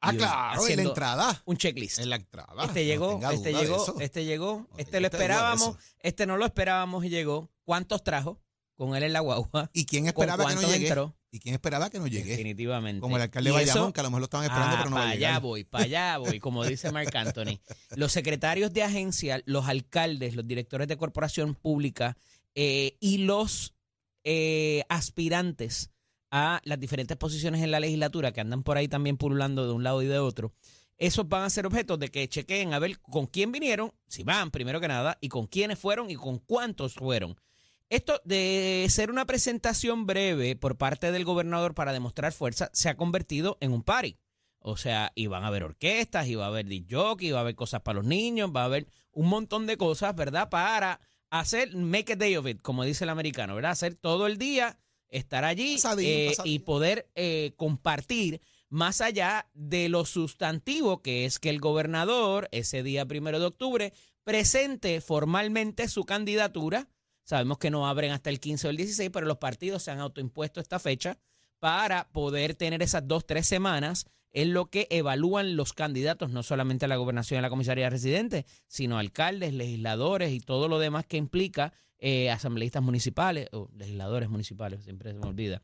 Ah, 0.00 0.12
claro, 0.12 0.66
en 0.66 0.76
la 0.76 0.82
entrada. 0.82 1.42
Un 1.44 1.56
checklist. 1.56 2.00
En 2.00 2.10
la 2.10 2.16
entrada. 2.16 2.64
Este 2.64 2.84
llegó, 2.84 3.20
este 3.30 3.52
de 3.52 3.54
llegó, 3.54 4.00
este 4.00 4.24
llegó, 4.24 4.66
No 4.72 4.76
este 4.76 4.98
lo 4.98 5.06
esperábamos, 5.06 5.76
este 6.00 6.26
no 6.26 6.36
lo 6.36 6.44
esperábamos 6.44 7.04
y 7.04 7.10
llegó. 7.10 7.48
¿Cuántos 7.62 8.02
trajo? 8.02 8.40
Con 8.76 8.96
él 8.96 9.04
en 9.04 9.12
la 9.12 9.20
guagua. 9.20 9.70
¿Y 9.72 9.84
quién 9.86 10.02
¿Con 10.04 10.08
esperaba 10.08 10.46
que 10.46 10.54
no 10.56 10.62
llegue? 10.62 10.86
entró? 10.88 11.16
¿Y 11.30 11.38
quién 11.40 11.54
esperaba 11.54 11.90
que 11.90 11.98
no 11.98 12.06
llegue? 12.06 12.30
Definitivamente. 12.30 13.00
Como 13.00 13.16
el 13.16 13.22
alcalde 13.22 13.50
de 13.50 13.54
Bayamón, 13.56 13.92
que 13.92 14.00
a 14.00 14.02
lo 14.02 14.10
mejor 14.10 14.20
lo 14.20 14.24
estaban 14.24 14.46
esperando, 14.46 14.74
Ah, 14.74 14.78
pero 14.78 14.90
no 14.90 14.96
va 14.96 15.02
para 15.02 15.10
a 15.10 15.14
allá 15.14 15.38
voy, 15.38 15.64
para 15.64 15.84
allá 15.84 16.18
voy, 16.18 16.40
como 16.40 16.64
dice 16.64 16.90
Mark 16.92 17.16
Anthony. 17.16 17.58
Los 17.96 18.12
secretarios 18.12 18.72
de 18.72 18.82
agencia, 18.82 19.40
los 19.46 19.66
alcaldes, 19.68 20.34
los 20.36 20.46
directores 20.46 20.88
de 20.88 20.96
corporación 20.96 21.54
pública 21.54 22.16
eh, 22.54 22.96
y 23.00 23.18
los 23.18 23.74
eh, 24.24 24.84
aspirantes 24.88 25.90
a 26.30 26.60
las 26.64 26.80
diferentes 26.80 27.16
posiciones 27.16 27.62
en 27.62 27.70
la 27.70 27.78
legislatura 27.80 28.32
que 28.32 28.40
andan 28.40 28.62
por 28.64 28.76
ahí 28.76 28.88
también 28.88 29.16
pululando 29.16 29.66
de 29.66 29.72
un 29.72 29.84
lado 29.84 30.02
y 30.02 30.06
de 30.06 30.18
otro, 30.18 30.52
esos 30.98 31.28
van 31.28 31.42
a 31.42 31.50
ser 31.50 31.66
objetos 31.66 31.98
de 31.98 32.08
que 32.08 32.28
chequeen 32.28 32.72
a 32.74 32.78
ver 32.78 32.98
con 33.00 33.26
quién 33.26 33.52
vinieron, 33.52 33.92
si 34.08 34.22
van 34.24 34.50
primero 34.50 34.80
que 34.80 34.88
nada, 34.88 35.18
y 35.20 35.28
con 35.28 35.46
quiénes 35.46 35.78
fueron 35.78 36.10
y 36.10 36.14
con 36.16 36.38
cuántos 36.38 36.94
fueron. 36.94 37.36
Esto 37.90 38.20
de 38.24 38.86
ser 38.88 39.10
una 39.10 39.26
presentación 39.26 40.06
breve 40.06 40.56
por 40.56 40.76
parte 40.76 41.12
del 41.12 41.24
gobernador 41.24 41.74
para 41.74 41.92
demostrar 41.92 42.32
fuerza 42.32 42.70
se 42.72 42.88
ha 42.88 42.96
convertido 42.96 43.58
en 43.60 43.72
un 43.72 43.82
party. 43.82 44.16
O 44.58 44.78
sea, 44.78 45.12
y 45.14 45.26
van 45.26 45.44
a 45.44 45.48
haber 45.48 45.62
orquestas, 45.62 46.26
y 46.26 46.36
va 46.36 46.46
a 46.46 46.48
haber 46.48 46.66
disc 46.66 46.86
jockey, 46.90 47.30
va 47.30 47.38
a 47.38 47.42
haber 47.42 47.54
cosas 47.54 47.82
para 47.82 47.96
los 47.96 48.06
niños, 48.06 48.50
va 48.54 48.62
a 48.62 48.64
haber 48.64 48.86
un 49.12 49.28
montón 49.28 49.66
de 49.66 49.76
cosas, 49.76 50.16
¿verdad? 50.16 50.48
Para 50.48 51.00
hacer, 51.28 51.76
make 51.76 52.14
a 52.14 52.16
day 52.16 52.36
of 52.36 52.46
it, 52.46 52.62
como 52.62 52.84
dice 52.84 53.04
el 53.04 53.10
americano, 53.10 53.54
¿verdad? 53.54 53.72
Hacer 53.72 53.94
todo 53.94 54.26
el 54.26 54.38
día, 54.38 54.78
estar 55.08 55.44
allí 55.44 55.74
Pasadillo, 55.74 56.08
eh, 56.08 56.36
y 56.44 56.60
poder 56.60 57.10
eh, 57.14 57.52
compartir 57.56 58.40
más 58.70 59.00
allá 59.00 59.48
de 59.52 59.88
lo 59.88 60.04
sustantivo 60.04 61.02
que 61.02 61.26
es 61.26 61.38
que 61.38 61.50
el 61.50 61.60
gobernador 61.60 62.48
ese 62.50 62.82
día 62.82 63.06
primero 63.06 63.38
de 63.38 63.46
octubre 63.46 63.92
presente 64.24 65.00
formalmente 65.00 65.88
su 65.88 66.04
candidatura. 66.04 66.88
Sabemos 67.24 67.58
que 67.58 67.70
no 67.70 67.86
abren 67.86 68.12
hasta 68.12 68.30
el 68.30 68.40
15 68.40 68.68
o 68.68 68.70
el 68.70 68.76
16, 68.76 69.10
pero 69.12 69.26
los 69.26 69.38
partidos 69.38 69.82
se 69.82 69.90
han 69.90 70.00
autoimpuesto 70.00 70.60
esta 70.60 70.78
fecha 70.78 71.18
para 71.58 72.08
poder 72.12 72.54
tener 72.54 72.82
esas 72.82 73.08
dos, 73.08 73.26
tres 73.26 73.46
semanas 73.46 74.06
en 74.32 74.52
lo 74.52 74.66
que 74.66 74.86
evalúan 74.90 75.56
los 75.56 75.72
candidatos, 75.72 76.30
no 76.30 76.42
solamente 76.42 76.84
a 76.84 76.88
la 76.88 76.96
gobernación 76.96 77.38
y 77.38 77.42
la 77.42 77.48
comisaría 77.48 77.88
residente, 77.88 78.44
sino 78.66 78.98
alcaldes, 78.98 79.54
legisladores 79.54 80.32
y 80.32 80.40
todo 80.40 80.68
lo 80.68 80.78
demás 80.78 81.06
que 81.06 81.16
implica 81.16 81.72
eh, 81.98 82.30
asambleístas 82.30 82.82
municipales 82.82 83.48
o 83.52 83.70
legisladores 83.74 84.28
municipales, 84.28 84.84
siempre 84.84 85.12
se 85.12 85.18
me 85.18 85.26
olvida. 85.26 85.62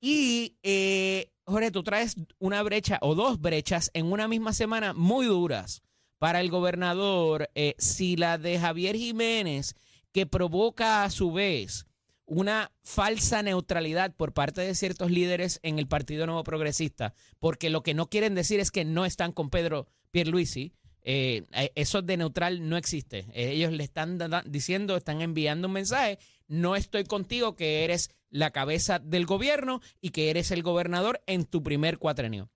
Y, 0.00 0.56
eh, 0.62 1.30
Jorge, 1.44 1.70
tú 1.70 1.82
traes 1.82 2.16
una 2.38 2.62
brecha 2.62 2.98
o 3.00 3.14
dos 3.14 3.40
brechas 3.40 3.90
en 3.94 4.12
una 4.12 4.28
misma 4.28 4.52
semana 4.52 4.92
muy 4.92 5.26
duras 5.26 5.82
para 6.18 6.40
el 6.40 6.50
gobernador. 6.50 7.48
eh, 7.54 7.74
si 7.78 8.16
la 8.16 8.36
de 8.38 8.58
Javier 8.58 8.96
Jiménez, 8.96 9.74
que 10.12 10.26
provoca 10.26 11.04
a 11.04 11.10
su 11.10 11.32
vez 11.32 11.86
una 12.30 12.70
falsa 12.84 13.42
neutralidad 13.42 14.14
por 14.14 14.32
parte 14.32 14.60
de 14.60 14.76
ciertos 14.76 15.10
líderes 15.10 15.58
en 15.64 15.80
el 15.80 15.88
Partido 15.88 16.26
Nuevo 16.26 16.44
Progresista, 16.44 17.12
porque 17.40 17.70
lo 17.70 17.82
que 17.82 17.92
no 17.92 18.08
quieren 18.08 18.36
decir 18.36 18.60
es 18.60 18.70
que 18.70 18.84
no 18.84 19.04
están 19.04 19.32
con 19.32 19.50
Pedro 19.50 19.88
Pierluisi. 20.12 20.72
Eh, 21.02 21.44
eh, 21.52 21.72
eso 21.74 22.02
de 22.02 22.16
neutral 22.16 22.68
no 22.68 22.76
existe. 22.76 23.26
Eh, 23.32 23.52
Ellos 23.52 23.72
le 23.72 23.82
están 23.82 24.18
diciendo, 24.46 24.96
están 24.96 25.22
enviando 25.22 25.66
un 25.66 25.74
mensaje, 25.74 26.18
no 26.46 26.76
estoy 26.76 27.04
contigo, 27.04 27.56
que 27.56 27.84
eres 27.84 28.10
la 28.28 28.52
cabeza 28.52 29.00
del 29.00 29.26
gobierno 29.26 29.80
y 30.00 30.10
que 30.10 30.30
eres 30.30 30.52
el 30.52 30.62
gobernador 30.62 31.20
en 31.26 31.44
tu 31.46 31.64
primer 31.64 31.98
cuatrenio. 31.98 32.48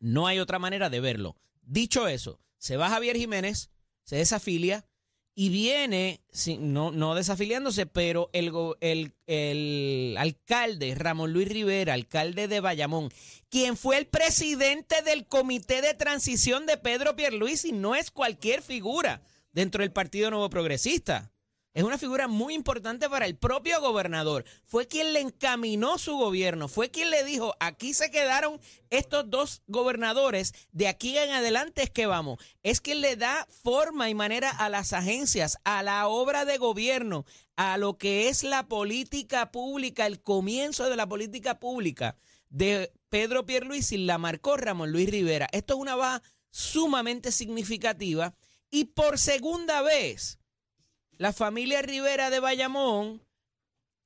No 0.00 0.26
hay 0.26 0.40
otra 0.40 0.58
manera 0.58 0.90
de 0.90 1.00
verlo. 1.00 1.36
Dicho 1.62 2.08
eso, 2.08 2.40
se 2.58 2.76
va 2.76 2.90
Javier 2.90 3.16
Jiménez, 3.16 3.70
se 4.02 4.16
desafilia 4.16 4.84
y 5.38 5.50
viene, 5.50 6.22
no, 6.58 6.90
no 6.90 7.14
desafiliándose, 7.14 7.84
pero 7.84 8.30
el, 8.32 9.12
el 9.26 10.16
alcalde 10.18 10.94
Ramón 10.94 11.34
Luis 11.34 11.46
Rivera, 11.46 11.92
alcalde 11.92 12.48
de 12.48 12.60
Bayamón, 12.60 13.10
quien 13.50 13.76
fue 13.76 13.98
el 13.98 14.06
presidente 14.06 15.02
del 15.02 15.26
comité 15.26 15.82
de 15.82 15.92
transición 15.92 16.64
de 16.64 16.78
Pedro 16.78 17.16
Pierluisi, 17.16 17.72
no 17.72 17.94
es 17.94 18.10
cualquier 18.10 18.62
figura 18.62 19.20
dentro 19.52 19.82
del 19.82 19.92
Partido 19.92 20.30
Nuevo 20.30 20.48
Progresista. 20.48 21.30
Es 21.76 21.84
una 21.84 21.98
figura 21.98 22.26
muy 22.26 22.54
importante 22.54 23.10
para 23.10 23.26
el 23.26 23.36
propio 23.36 23.78
gobernador. 23.82 24.46
Fue 24.64 24.88
quien 24.88 25.12
le 25.12 25.20
encaminó 25.20 25.98
su 25.98 26.16
gobierno, 26.16 26.68
fue 26.68 26.90
quien 26.90 27.10
le 27.10 27.22
dijo, 27.22 27.54
aquí 27.60 27.92
se 27.92 28.10
quedaron 28.10 28.58
estos 28.88 29.28
dos 29.28 29.60
gobernadores, 29.66 30.54
de 30.72 30.88
aquí 30.88 31.18
en 31.18 31.32
adelante 31.32 31.82
es 31.82 31.90
que 31.90 32.06
vamos. 32.06 32.38
Es 32.62 32.80
quien 32.80 33.02
le 33.02 33.16
da 33.16 33.46
forma 33.62 34.08
y 34.08 34.14
manera 34.14 34.48
a 34.48 34.70
las 34.70 34.94
agencias, 34.94 35.58
a 35.64 35.82
la 35.82 36.08
obra 36.08 36.46
de 36.46 36.56
gobierno, 36.56 37.26
a 37.56 37.76
lo 37.76 37.98
que 37.98 38.30
es 38.30 38.42
la 38.42 38.68
política 38.68 39.52
pública, 39.52 40.06
el 40.06 40.22
comienzo 40.22 40.88
de 40.88 40.96
la 40.96 41.06
política 41.06 41.60
pública 41.60 42.16
de 42.48 42.90
Pedro 43.10 43.44
Pierluisi 43.44 43.98
la 43.98 44.16
marcó 44.16 44.56
Ramón 44.56 44.92
Luis 44.92 45.10
Rivera. 45.10 45.46
Esto 45.52 45.74
es 45.74 45.80
una 45.80 45.94
baja 45.94 46.22
sumamente 46.48 47.32
significativa 47.32 48.34
y 48.70 48.84
por 48.84 49.18
segunda 49.18 49.82
vez 49.82 50.38
la 51.18 51.32
familia 51.32 51.82
Rivera 51.82 52.30
de 52.30 52.40
Bayamón 52.40 53.22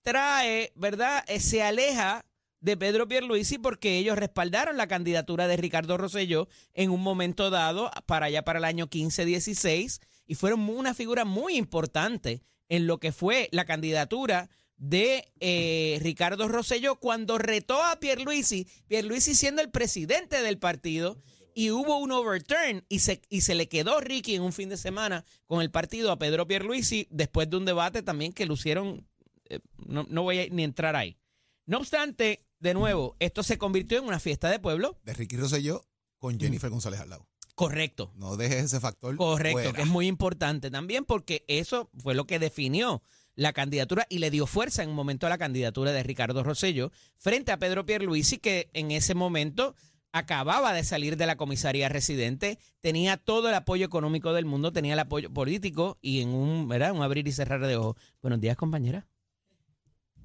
trae, 0.03 0.73
¿verdad? 0.75 1.25
Eh, 1.29 1.41
se 1.41 1.63
aleja 1.63 2.25
de 2.61 2.77
Pedro 2.77 3.09
Pierluisi 3.09 3.59
porque 3.59 3.99
ellos 3.99 4.19
respaldaron 4.19 4.77
la 4.77 4.87
candidatura 4.87 5.49
de 5.49 5.57
Ricardo 5.57 5.97
Rosselló 5.97 6.49
en 6.75 6.91
un 6.91 7.03
momento 7.03 7.51
dado 7.51 7.91
para 8.07 8.27
allá 8.27 8.43
para 8.43 8.59
el 8.59 8.65
año 8.65 8.89
15-16 8.89 10.01
y 10.27 10.35
fueron 10.35 10.69
una 10.69 10.95
figura 10.95 11.25
muy 11.25 11.57
importante 11.57 12.43
en 12.69 12.87
lo 12.87 12.99
que 12.99 13.13
fue 13.13 13.49
la 13.51 13.65
candidatura 13.65 14.49
de 14.77 15.31
eh, 15.41 15.99
Ricardo 16.01 16.49
Rosselló 16.49 16.97
cuando 16.97 17.39
retó 17.39 17.83
a 17.83 17.99
Pierluisi, 17.99 18.67
Pierluisi 18.87 19.35
siendo 19.35 19.61
el 19.63 19.71
presidente 19.71 20.41
del 20.43 20.59
partido 20.59 21.21
y 21.55 21.71
hubo 21.71 21.99
un 21.99 22.13
overturn 22.13 22.85
y 22.89 23.01
se, 23.01 23.23
y 23.29 23.43
se 23.43 23.55
le 23.55 23.69
quedó 23.69 24.01
Ricky 24.01 24.35
en 24.35 24.43
un 24.43 24.53
fin 24.53 24.69
de 24.69 24.77
semana 24.77 25.25
con 25.47 25.63
el 25.63 25.71
partido 25.71 26.11
a 26.13 26.19
Pedro 26.19 26.47
Pierluisi 26.47 27.07
después 27.11 27.49
de 27.51 27.57
un 27.57 27.65
debate 27.65 28.03
también 28.03 28.33
que 28.33 28.47
lucieron, 28.47 29.07
eh, 29.47 29.61
no, 29.87 30.07
no 30.09 30.23
voy 30.23 30.41
a 30.41 30.49
ni 30.49 30.65
entrar 30.65 30.97
ahí. 30.97 31.19
No 31.67 31.79
obstante, 31.79 32.47
de 32.59 32.75
nuevo, 32.75 33.17
esto 33.21 33.43
se 33.43 33.59
convirtió 33.59 33.99
en 33.99 34.05
una 34.05 34.21
fiesta 34.21 34.49
de 34.49 34.59
pueblo. 34.59 34.99
De 35.05 35.15
Ricky 35.15 35.37
Rosselló 35.37 35.83
con 36.19 36.39
Jennifer 36.39 36.71
González 36.71 37.01
al 37.01 37.11
lado. 37.11 37.29
Correcto. 37.55 38.13
No 38.17 38.37
dejes 38.37 38.65
ese 38.65 38.81
factor. 38.81 39.17
Correcto, 39.17 39.59
fuera. 39.59 39.73
que 39.73 39.83
es 39.83 39.89
muy 39.89 40.07
importante 40.07 40.71
también 40.71 41.05
porque 41.05 41.45
eso 41.47 41.91
fue 41.99 42.15
lo 42.15 42.27
que 42.27 42.39
definió 42.39 43.03
la 43.35 43.53
candidatura 43.53 44.07
y 44.09 44.19
le 44.19 44.31
dio 44.31 44.47
fuerza 44.47 44.83
en 44.83 44.91
un 44.91 44.95
momento 44.95 45.27
a 45.27 45.31
la 45.31 45.39
candidatura 45.39 45.93
de 45.93 46.03
Ricardo 46.03 46.43
Rosello 46.43 46.91
frente 47.17 47.53
a 47.53 47.59
Pedro 47.59 47.87
Pierluisi, 47.87 48.39
que 48.39 48.71
en 48.75 48.91
ese 48.91 49.15
momento 49.15 49.75
acababa 50.13 50.73
de 50.73 50.85
salir 50.85 51.17
de 51.17 51.27
la 51.27 51.37
comisaría 51.37 51.89
residente, 51.89 52.59
tenía 52.81 53.17
todo 53.17 53.49
el 53.49 53.55
apoyo 53.55 53.87
económico 53.87 54.33
del 54.33 54.45
mundo, 54.45 54.73
tenía 54.73 54.95
el 54.95 54.99
apoyo 54.99 55.33
político 55.33 55.99
y 56.01 56.21
en 56.21 56.31
un, 56.31 56.69
¿verdad? 56.69 56.93
un 56.93 57.03
abrir 57.03 57.27
y 57.29 57.33
cerrar 57.33 57.67
de 57.67 57.77
ojos. 57.77 57.97
Buenos 58.23 58.41
días, 58.41 58.57
compañera. 58.57 59.07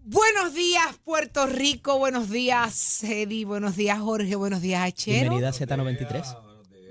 Buenos 0.07 0.53
días, 0.53 0.99
Puerto 1.03 1.47
Rico. 1.47 1.97
Buenos 1.97 2.29
días, 2.29 3.03
Eddie. 3.03 3.43
Buenos 3.45 3.75
días, 3.75 3.99
Jorge. 3.99 4.35
Buenos 4.35 4.61
días, 4.61 4.83
Achero. 4.83 5.31
Bienvenida 5.31 5.49
a 5.49 5.53
Z93. 5.53 6.37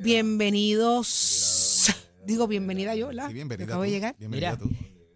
Bienvenidos. 0.01 1.95
Digo, 2.27 2.49
bienvenida 2.49 2.97
yo, 2.97 3.09
¿verdad? 3.09 3.29
Sí, 3.29 3.35
bienvenida. 3.35 3.67
Acabo 3.67 3.83
tú, 3.83 3.85
de 3.85 3.91
llegar. 3.91 4.17
Bienvenida 4.19 4.57
Mira. 4.57 4.63
tú. 4.63 4.69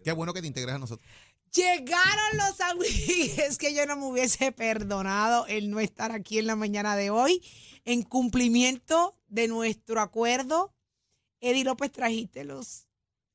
Qué 0.03 0.11
bueno 0.13 0.33
que 0.33 0.41
te 0.41 0.47
integras 0.47 0.75
a 0.75 0.79
nosotros. 0.79 1.05
Llegaron 1.53 2.37
los 2.37 2.61
amigues 2.61 3.57
que 3.57 3.73
yo 3.73 3.85
no 3.85 3.95
me 3.95 4.05
hubiese 4.05 4.51
perdonado 4.51 5.47
el 5.47 5.69
no 5.69 5.79
estar 5.79 6.11
aquí 6.11 6.37
en 6.37 6.47
la 6.47 6.55
mañana 6.55 6.95
de 6.95 7.09
hoy 7.09 7.43
en 7.85 8.03
cumplimiento 8.03 9.17
de 9.27 9.47
nuestro 9.47 10.01
acuerdo. 10.01 10.73
Eddie 11.41 11.63
López, 11.63 11.91
trajiste 11.91 12.43
los 12.43 12.87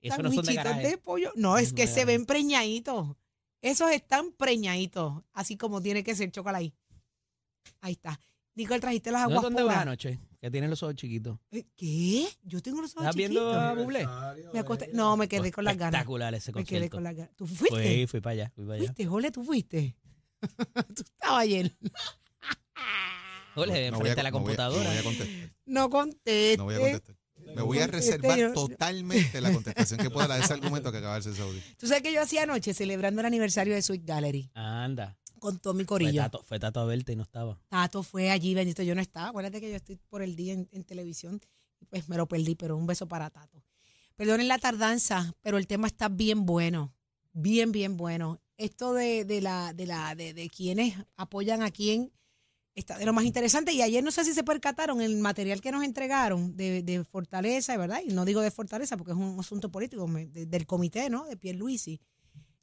no 0.02 0.16
de 0.16 0.23
sandwichitos 0.23 0.76
de 0.76 0.99
pollo. 0.99 1.33
No, 1.35 1.59
es 1.59 1.71
No 1.71 1.76
que 1.76 1.87
se 1.87 2.04
ven 2.04 2.26
preñaditos. 2.26 3.16
Esos 3.62 3.90
están 3.90 4.33
preñaditos, 4.33 5.23
así 5.33 5.56
como 5.56 5.80
tiene 5.80 6.04
que 6.04 6.14
ser 6.14 6.30
chocolate. 6.30 6.75
Ahí 7.80 7.92
está. 7.92 8.21
Nicole, 8.56 8.80
trajiste 8.80 9.11
las 9.11 9.23
¿No 9.23 9.26
aguas 9.28 9.42
dónde 9.42 9.62
vas 9.62 9.73
puras. 9.75 9.82
anoche? 9.82 10.20
Que 10.40 10.50
tienen 10.50 10.70
los 10.70 10.82
ojos 10.82 10.94
chiquitos. 10.94 11.38
Eh, 11.50 11.64
¿Qué? 11.76 12.28
Yo 12.44 12.61
tengo 12.62 12.80
los 12.82 12.92
ojos 12.92 13.02
¿Estás 13.04 13.16
viendo 13.16 13.50
a 13.52 13.70
chiquitos. 13.70 13.84
Bublé? 13.84 14.06
Me 14.52 14.61
acosté- 14.61 14.90
No, 14.92 15.16
me 15.16 15.26
quedé 15.28 15.50
con 15.50 15.64
las 15.64 15.76
ganas. 15.76 15.94
Espectacular 15.94 16.34
ese 16.34 16.52
Me 16.52 16.64
quedé 16.64 16.88
concierto. 16.90 16.96
con 16.96 17.04
las 17.04 17.16
ganas. 17.16 17.34
¿Tú 17.37 17.46
fuiste? 17.46 17.76
Fui, 17.76 18.06
fui 18.06 18.20
para 18.20 18.32
allá, 18.32 18.52
fui 18.54 18.64
para 18.64 18.75
allá. 18.76 18.84
¿Fuiste, 18.87 19.06
Jole? 19.06 19.30
¿Tú 19.32 19.44
fuiste? 19.44 19.96
Tú 20.94 21.02
estabas 21.02 21.42
ayer. 21.42 21.73
Ole, 23.56 23.90
No 23.90 23.99
frente 23.99 24.14
voy 24.14 24.20
a 24.20 24.23
la 24.23 24.30
no 24.30 24.38
voy 24.40 24.44
computadora. 24.44 24.82
No 24.84 24.90
voy 24.90 24.99
a 24.99 25.02
contestar. 25.02 25.50
No 25.66 25.90
conteste. 25.90 26.56
No 26.58 26.64
voy 26.64 26.75
a 26.75 26.78
contestar. 26.80 27.16
Me 27.54 27.62
voy 27.62 27.78
a 27.78 27.87
reservar 27.87 28.38
yo- 28.38 28.52
totalmente 28.52 29.40
la 29.40 29.52
contestación 29.52 30.00
que 30.00 30.11
pueda 30.11 30.26
dar 30.28 30.40
ese 30.42 30.52
argumento 30.52 30.90
que 30.90 30.99
acaba 30.99 31.16
de 31.16 31.23
ser 31.23 31.34
Saudi. 31.34 31.62
Tú 31.78 31.87
sabes 31.87 32.02
que 32.02 32.12
yo 32.12 32.20
hacía 32.23 32.42
anoche 32.44 32.75
celebrando 32.75 33.20
el 33.20 33.26
aniversario 33.26 33.75
de 33.75 33.82
Sweet 33.82 34.04
Gallery 34.04 34.50
Anda. 34.54 35.16
Con 35.44 35.58
todo 35.58 35.74
mi 35.74 35.80
Fue 35.84 35.86
corillo. 35.86 36.22
tato, 36.22 36.42
fue 36.42 36.58
tato 36.58 36.80
a 36.80 36.84
verte 36.86 37.12
y 37.12 37.16
no 37.16 37.22
estaba. 37.22 37.60
Tato 37.68 38.02
fue 38.02 38.30
allí, 38.30 38.54
bendito, 38.54 38.82
yo 38.82 38.94
no 38.94 39.00
estaba. 39.02 39.28
Acuérdate 39.28 39.60
que 39.60 39.68
yo 39.70 39.76
estoy 39.76 39.96
por 40.08 40.22
el 40.22 40.36
día 40.36 40.54
en, 40.54 40.68
en 40.72 40.84
televisión. 40.84 41.40
Pues 41.90 42.08
me 42.08 42.16
lo 42.16 42.26
perdí, 42.26 42.54
pero 42.54 42.76
un 42.76 42.86
beso 42.86 43.06
para 43.06 43.28
Tato. 43.30 43.62
Perdonen 44.16 44.48
la 44.48 44.58
tardanza, 44.58 45.34
pero 45.42 45.58
el 45.58 45.66
tema 45.66 45.86
está 45.86 46.08
bien 46.08 46.46
bueno. 46.46 46.94
Bien, 47.32 47.72
bien 47.72 47.96
bueno. 47.96 48.40
Esto 48.56 48.94
de, 48.94 49.24
de 49.24 49.40
la, 49.40 49.72
de 49.74 49.86
la, 49.86 50.14
de, 50.14 50.32
de 50.32 50.48
quienes 50.48 50.94
apoyan 51.16 51.62
a 51.62 51.70
quién 51.70 52.10
está 52.74 52.96
de 52.96 53.04
lo 53.04 53.12
más 53.12 53.24
interesante. 53.24 53.72
Y 53.72 53.82
ayer 53.82 54.02
no 54.02 54.10
sé 54.12 54.24
si 54.24 54.32
se 54.32 54.44
percataron 54.44 55.00
el 55.02 55.16
material 55.18 55.60
que 55.60 55.72
nos 55.72 55.84
entregaron 55.84 56.56
de, 56.56 56.82
de 56.82 57.04
Fortaleza, 57.04 57.76
¿verdad? 57.76 58.00
Y 58.06 58.12
no 58.14 58.24
digo 58.24 58.40
de 58.40 58.50
Fortaleza 58.50 58.96
porque 58.96 59.12
es 59.12 59.18
un 59.18 59.38
asunto 59.38 59.70
político, 59.70 60.06
me- 60.08 60.26
de- 60.26 60.46
del 60.46 60.64
comité, 60.66 61.10
¿no? 61.10 61.24
De 61.26 61.36
Pierluisi. 61.36 62.00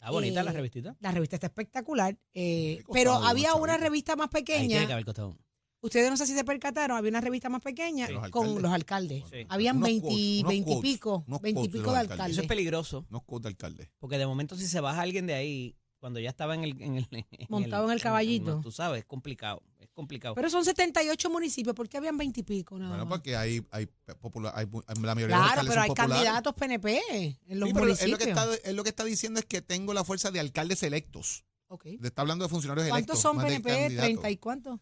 ¿Está 0.02 0.12
bonita 0.12 0.42
Eh, 0.42 0.44
la 0.44 0.52
revistita? 0.52 0.96
La 1.00 1.12
revista 1.12 1.36
está 1.36 1.48
espectacular. 1.48 2.18
eh, 2.34 2.78
costado, 2.84 2.94
pero 2.94 3.14
había 3.28 3.54
una 3.56 3.78
revista 3.78 4.16
más 4.16 4.30
Ahí 4.34 4.44
tiene 4.44 4.62
pequeña. 4.68 4.88
que 4.88 4.94
haber 4.94 5.06
costado. 5.06 5.38
Ustedes 5.84 6.10
no 6.10 6.18
sé 6.18 6.26
si 6.28 6.34
se 6.34 6.44
percataron, 6.44 6.98
había 6.98 7.10
una 7.10 7.22
revista 7.22 7.50
más 7.50 7.62
pequeña 7.62 8.08
Sí. 8.08 8.14
Los 8.14 8.30
con 8.30 8.44
alcaldes. 8.48 8.62
los 8.64 8.72
alcaldes. 8.74 9.24
Sí. 9.32 9.46
Habían 9.50 9.78
Unos 9.78 9.90
20, 9.90 10.08
quotes, 10.08 10.40
unos 10.42 10.50
20 10.50 10.70
y 10.70 10.74
quotes, 10.74 10.92
pico, 10.92 11.24
unos 11.28 11.42
20 11.42 11.50
y 11.50 11.54
quotes 11.64 11.72
de 11.74 11.78
pico 11.80 11.86
los 11.86 11.94
de 11.94 12.00
alcaldes. 12.00 12.12
alcaldes. 12.12 12.34
Eso 12.38 12.42
es 12.42 12.48
peligroso, 12.48 13.06
No 13.10 13.22
quote 13.22 13.44
de 13.44 13.50
alcalde. 13.50 13.92
porque 14.00 14.18
de 14.18 14.26
momento 14.28 14.56
si 14.56 14.68
se 14.68 14.80
baja 14.80 15.02
alguien 15.02 15.28
de 15.28 15.34
ahí, 15.36 15.76
cuando 16.00 16.20
ya 16.20 16.30
estaba 16.30 16.56
en 16.56 16.64
el... 16.64 16.82
En 16.82 16.96
el 16.98 17.08
en 17.12 17.26
Montado 17.50 17.86
en 17.86 17.92
el 17.92 18.02
caballito. 18.02 18.60
tú 18.62 18.72
sabes, 18.72 19.00
es 19.02 19.06
complicado, 19.06 19.62
complicado. 20.02 20.36
Pero 20.36 20.50
son 20.50 20.66
78 20.66 21.30
municipios, 21.30 21.76
¿por 21.76 21.88
qué 21.88 21.98
habían 21.98 22.18
20 22.18 22.40
y 22.40 22.44
pico? 22.44 22.78
nada 22.78 22.90
Bueno, 22.92 23.06
más? 23.06 23.20
porque 23.20 23.36
hay, 23.36 23.66
hay, 23.72 23.88
popular, 24.20 24.54
hay 24.56 24.66
la 25.02 25.16
mayoría 25.16 25.38
de 25.38 25.42
los 25.44 25.52
claro, 25.54 25.62
pero 25.62 25.74
son 25.74 25.82
hay 25.84 25.88
populares. 25.90 26.14
candidatos 26.16 26.54
PNP 26.56 27.02
en 27.48 27.60
los 27.60 27.70
Sí, 27.70 27.74
pero 27.74 27.86
él 27.86 27.90
municipios. 27.92 28.12
lo, 28.12 28.18
que 28.18 28.30
está, 28.30 28.70
él 28.70 28.76
lo 28.76 28.84
que 28.84 28.90
está 28.90 29.04
diciendo 29.06 29.40
es 29.40 29.46
que 29.46 29.62
tengo 29.62 29.94
la 29.94 30.04
fuerza 30.04 30.32
de 30.32 30.40
alcaldes 30.40 30.84
electos. 30.84 31.46
Ok. 31.68 31.86
Está 32.04 32.22
hablando 32.24 32.44
de 32.46 32.50
funcionarios 32.50 32.88
¿Cuántos 32.90 33.16
electos. 33.16 33.22
son 33.22 33.38
más 33.38 33.46
de 33.48 33.60
PNP? 33.62 33.96
candidatos. 33.96 34.24
¿30 34.26 34.32
y 34.32 34.38
cuántos? 34.38 34.80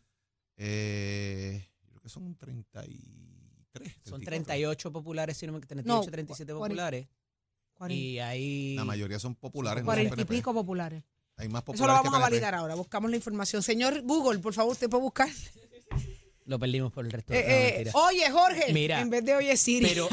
Eh, 0.58 1.70
creo 1.88 2.02
que 2.02 2.10
son 2.10 2.36
33. 2.36 2.98
Son 4.04 4.20
34. 4.22 4.26
38 4.26 4.92
populares, 4.92 5.38
si 5.38 5.46
no 5.48 5.54
me 5.54 5.60
38, 5.60 5.88
No, 5.88 6.02
37 6.12 6.54
cuare- 6.54 6.58
populares. 6.70 7.08
40, 7.76 7.96
Y 7.96 8.20
ahí... 8.20 8.76
La 8.76 8.84
mayoría 8.84 9.20
son 9.20 9.36
populares. 9.36 9.84
no 9.84 9.86
son 9.86 9.96
40 9.96 10.14
y 10.14 10.16
PNP. 10.18 10.36
pico 10.36 10.54
populares. 10.54 11.04
Hay 11.40 11.48
más 11.48 11.64
Eso 11.74 11.88
lo 11.88 11.94
vamos 11.94 12.14
a 12.14 12.20
validar 12.20 12.54
ahora. 12.54 12.76
Buscamos 12.76 13.10
la 13.10 13.16
información. 13.16 13.64
Señor 13.64 14.02
Google, 14.02 14.40
por 14.40 14.54
favor, 14.54 14.74
usted 14.74 14.90
puede 14.90 15.04
buscar. 15.04 15.30
Lo 16.44 16.60
perdimos 16.60 16.92
por 16.92 17.06
el 17.06 17.12
resto 17.12 17.32
de 17.32 17.40
Eh, 17.40 17.82
eh, 17.84 17.92
oye, 17.94 18.30
Jorge, 18.30 18.74
Mira, 18.74 19.00
en 19.00 19.10
vez 19.10 19.24
de 19.24 19.36
oye 19.36 19.56
Siri. 19.56 19.88
Pero 19.88 20.10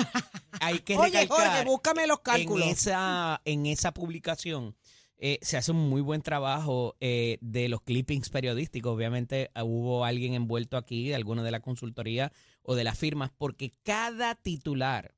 hay 0.60 0.78
que 0.80 0.96
oye. 0.98 1.26
Jorge, 1.26 1.64
búscame 1.64 2.06
los 2.06 2.20
cálculos. 2.20 2.64
En 2.64 2.72
esa, 2.72 3.40
en 3.44 3.66
esa 3.66 3.92
publicación 3.92 4.76
eh, 5.18 5.40
se 5.42 5.56
hace 5.56 5.72
un 5.72 5.88
muy 5.88 6.00
buen 6.00 6.22
trabajo 6.22 6.94
eh, 7.00 7.38
de 7.40 7.68
los 7.68 7.80
clippings 7.82 8.28
periodísticos. 8.30 8.94
Obviamente 8.94 9.50
ah, 9.54 9.64
hubo 9.64 10.04
alguien 10.04 10.34
envuelto 10.34 10.76
aquí, 10.76 11.12
alguno 11.12 11.42
de 11.42 11.50
la 11.50 11.60
consultoría 11.60 12.30
o 12.62 12.76
de 12.76 12.84
las 12.84 12.96
firmas, 12.98 13.32
porque 13.36 13.74
cada 13.82 14.36
titular 14.36 15.12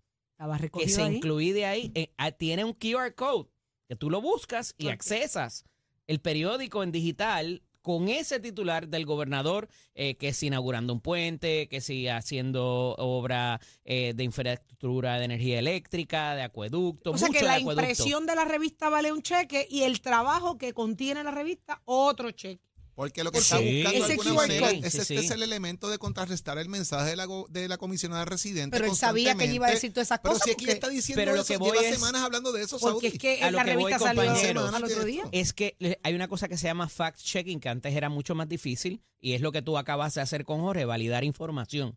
que 0.73 0.89
se 0.89 1.03
ahí. 1.03 1.17
incluye 1.17 1.67
ahí 1.67 1.93
eh, 1.95 2.13
ah, 2.17 2.31
tiene 2.31 2.65
un 2.65 2.73
QR 2.73 3.15
code 3.15 3.51
que 3.89 3.97
tú 3.97 4.09
lo 4.09 4.23
buscas 4.23 4.75
y 4.79 4.87
Ok. 4.87 4.93
accesas 4.93 5.65
el 6.09 6.21
periódico 6.21 6.83
en 6.83 6.91
digital 6.91 7.63
con 7.83 8.09
ese 8.09 8.41
titular 8.41 8.89
del 8.89 9.07
gobernador, 9.07 9.69
eh, 9.95 10.17
que 10.17 10.29
es 10.29 10.43
inaugurando 10.43 10.93
un 10.93 11.01
puente, 11.01 11.69
que 11.69 11.81
sigue 11.81 12.11
haciendo 12.11 12.95
obra 12.99 13.61
eh, 13.85 14.13
de 14.15 14.25
infraestructura 14.25 15.19
de 15.19 15.25
energía 15.25 15.59
eléctrica, 15.59 16.35
de 16.35 16.43
acueducto, 16.43 17.13
O 17.13 17.17
sea 17.17 17.31
que 17.31 17.43
la 17.43 17.59
impresión 17.59 18.27
de 18.27 18.35
la 18.35 18.45
revista 18.45 18.91
vale 18.91 19.13
un 19.13 19.23
cheque 19.23 19.67
y 19.71 19.85
el 19.85 20.01
trabajo 20.01 20.59
que 20.59 20.75
contiene 20.75 21.25
la 21.25 21.31
revista 21.31 21.81
otro 21.85 22.31
cheque. 22.31 22.68
Porque 22.99 23.23
lo 23.23 23.31
que 23.31 23.39
está 23.39 23.61
buscando 23.61 24.07
de 24.09 24.13
alguna 24.13 24.35
manera 24.35 24.71
es, 24.73 24.81
Sí, 24.93 24.99
este 24.99 25.05
sí. 25.05 25.15
es 25.15 25.31
el 25.31 25.45
elemento 25.45 25.89
de 25.89 25.99
contrarrestar 25.99 26.59
el 26.59 26.69
mensaje 26.69 27.11
de 27.11 27.15
la, 27.15 27.29
de 27.49 27.69
la 27.69 27.79
comisionada 27.79 28.25
residente. 28.25 28.77
Pero 28.77 28.91
él 28.91 28.97
sabía 28.97 29.37
que 29.37 29.45
ella 29.45 29.53
iba 29.53 29.67
a 29.69 29.71
decir 29.71 29.93
todas 29.93 30.09
esas 30.09 30.19
Pero 30.19 30.33
cosas. 30.33 30.47
si 30.47 30.51
aquí 30.51 30.65
porque, 30.65 30.73
está 30.73 30.89
diciendo 30.89 31.21
pero 31.23 31.33
lo 31.37 31.43
eso, 31.43 31.47
que 31.53 31.59
voy 31.59 31.71
lleva 31.79 31.83
es- 31.87 31.95
semanas 31.95 32.23
hablando 32.23 32.51
de 32.51 32.65
eso, 32.65 32.77
porque 32.81 32.93
Saudi. 32.95 33.07
es 33.07 33.19
que 33.21 33.41
A 33.45 33.47
en 33.47 33.53
lo 33.53 33.59
la 33.59 33.65
que 33.67 33.77
voy, 33.77 33.93
salió 33.93 34.23
compañeros, 34.25 34.75
al 34.75 34.83
otro 34.83 35.05
día. 35.05 35.23
Es 35.31 35.53
que 35.53 35.77
hay 36.03 36.15
una 36.15 36.27
cosa 36.27 36.49
que 36.49 36.57
se 36.57 36.67
llama 36.67 36.89
fact-checking, 36.89 37.61
que 37.61 37.69
antes 37.69 37.95
era 37.95 38.09
mucho 38.09 38.35
más 38.35 38.49
difícil, 38.49 39.01
y 39.21 39.35
es 39.35 39.43
lo 39.43 39.53
que 39.53 39.63
tú 39.63 39.79
acabas 39.79 40.15
de 40.15 40.21
hacer 40.23 40.45
con 40.45 40.61
Jorge, 40.63 40.85
validar 40.85 41.23
información. 41.23 41.97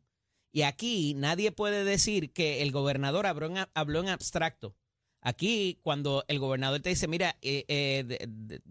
Y 0.52 0.62
aquí 0.62 1.16
nadie 1.16 1.52
puede 1.52 1.84
decir 1.84 2.32
que 2.32 2.62
el 2.62 2.72
gobernador 2.72 3.26
habló 3.26 3.48
en, 3.48 3.66
habló 3.74 4.02
en 4.02 4.10
abstracto. 4.10 4.76
Aquí, 5.20 5.80
cuando 5.82 6.26
el 6.28 6.38
gobernador 6.38 6.80
te 6.82 6.90
dice, 6.90 7.08
mira, 7.08 7.38
eh, 7.42 7.66
eh, 7.68 8.04
de- 8.08 8.26
de- 8.28 8.62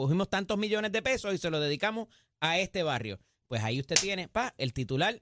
cogimos 0.00 0.30
tantos 0.30 0.56
millones 0.58 0.92
de 0.92 1.02
pesos 1.02 1.34
y 1.34 1.38
se 1.38 1.50
los 1.50 1.60
dedicamos 1.60 2.08
a 2.40 2.58
este 2.58 2.82
barrio, 2.82 3.18
pues 3.48 3.62
ahí 3.62 3.78
usted 3.80 3.96
tiene, 4.00 4.28
pa, 4.28 4.54
el 4.56 4.72
titular 4.72 5.20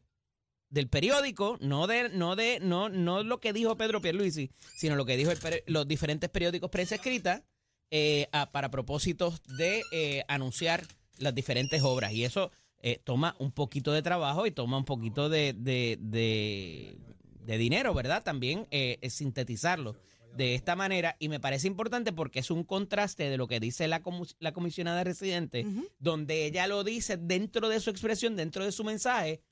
del 0.70 0.88
periódico, 0.88 1.56
no 1.60 1.86
de, 1.86 2.10
no 2.10 2.36
de, 2.36 2.60
no, 2.60 2.88
no 2.88 3.22
lo 3.24 3.40
que 3.40 3.52
dijo 3.52 3.76
Pedro 3.76 4.00
Pierluisi, 4.00 4.50
sino 4.76 4.96
lo 4.96 5.04
que 5.04 5.16
dijo 5.16 5.30
el 5.32 5.38
los 5.66 5.88
diferentes 5.88 6.30
periódicos 6.30 6.70
prensa 6.70 6.94
escrita 6.96 7.42
eh, 7.90 8.28
para 8.52 8.70
propósitos 8.70 9.42
de 9.56 9.82
eh, 9.92 10.22
anunciar 10.28 10.84
las 11.16 11.34
diferentes 11.34 11.82
obras. 11.82 12.12
Y 12.12 12.24
eso 12.24 12.52
eh, 12.82 13.00
toma 13.02 13.34
un 13.38 13.50
poquito 13.50 13.92
de 13.92 14.02
trabajo 14.02 14.46
y 14.46 14.50
toma 14.52 14.76
un 14.76 14.84
poquito 14.84 15.28
de, 15.28 15.54
de, 15.54 15.96
de- 16.00 17.58
dinero, 17.58 17.94
¿verdad? 17.94 18.22
También 18.22 18.66
eh, 18.70 18.98
sintetizarlo 19.08 19.96
de 20.38 20.54
esta 20.54 20.76
manera. 20.76 21.16
Y 21.18 21.28
me 21.28 21.40
parece 21.40 21.66
importante 21.66 22.12
porque 22.12 22.38
es 22.38 22.50
un 22.50 22.62
contraste 22.62 23.28
de 23.28 23.36
lo 23.36 23.48
que 23.48 23.60
dice 23.60 23.88
la, 23.88 24.02
la 24.38 24.52
comisionada 24.52 25.04
residente, 25.04 25.66
donde 25.98 26.46
ella 26.46 26.66
lo 26.68 26.84
dice 26.84 27.16
dentro 27.16 27.68
de 27.68 27.80
su 27.80 27.90
expresión, 27.90 28.36
dentro 28.36 28.64
de 28.64 28.72
su 28.72 28.84
mensaje, 28.84 29.42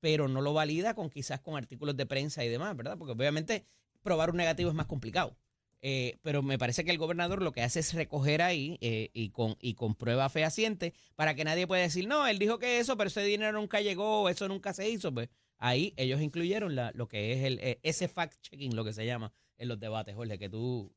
pero 0.00 0.28
no 0.28 0.40
lo 0.40 0.52
valida 0.52 0.94
con 0.94 1.08
quizás 1.08 1.40
con 1.40 1.56
artículos 1.56 1.96
de 1.96 2.04
prensa 2.04 2.44
y 2.44 2.48
demás, 2.48 2.76
¿verdad? 2.76 2.98
Porque 2.98 3.12
obviamente 3.12 3.64
probar 4.02 4.30
un 4.30 4.36
negativo 4.36 4.68
es 4.68 4.74
más 4.74 4.86
complicado. 4.86 5.36
Eh, 5.80 6.18
pero 6.22 6.42
me 6.42 6.58
parece 6.58 6.84
que 6.84 6.90
el 6.90 6.98
gobernador 6.98 7.40
lo 7.40 7.52
que 7.52 7.62
hace 7.62 7.78
es 7.78 7.94
recoger 7.94 8.42
ahí 8.42 8.78
eh, 8.80 9.10
y, 9.12 9.30
con, 9.30 9.56
y 9.60 9.74
con 9.74 9.94
prueba 9.94 10.28
fehaciente 10.28 10.92
para 11.14 11.34
que 11.36 11.44
nadie 11.44 11.68
pueda 11.68 11.82
decir, 11.82 12.08
no, 12.08 12.26
él 12.26 12.40
dijo 12.40 12.58
que 12.58 12.80
eso, 12.80 12.96
pero 12.96 13.06
ese 13.06 13.22
dinero 13.22 13.52
nunca 13.52 13.80
llegó, 13.80 14.28
eso 14.28 14.48
nunca 14.48 14.72
se 14.72 14.90
hizo. 14.90 15.14
Pues 15.14 15.28
ahí 15.58 15.94
ellos 15.96 16.20
incluyeron 16.20 16.74
la, 16.74 16.90
lo 16.94 17.06
que 17.06 17.32
es 17.32 17.44
el, 17.44 17.60
eh, 17.60 17.78
ese 17.84 18.08
fact-checking, 18.08 18.74
lo 18.74 18.84
que 18.84 18.92
se 18.92 19.06
llama 19.06 19.32
en 19.58 19.68
los 19.68 19.78
debates, 19.78 20.14
Jorge, 20.14 20.38
que 20.38 20.48
tú 20.48 20.92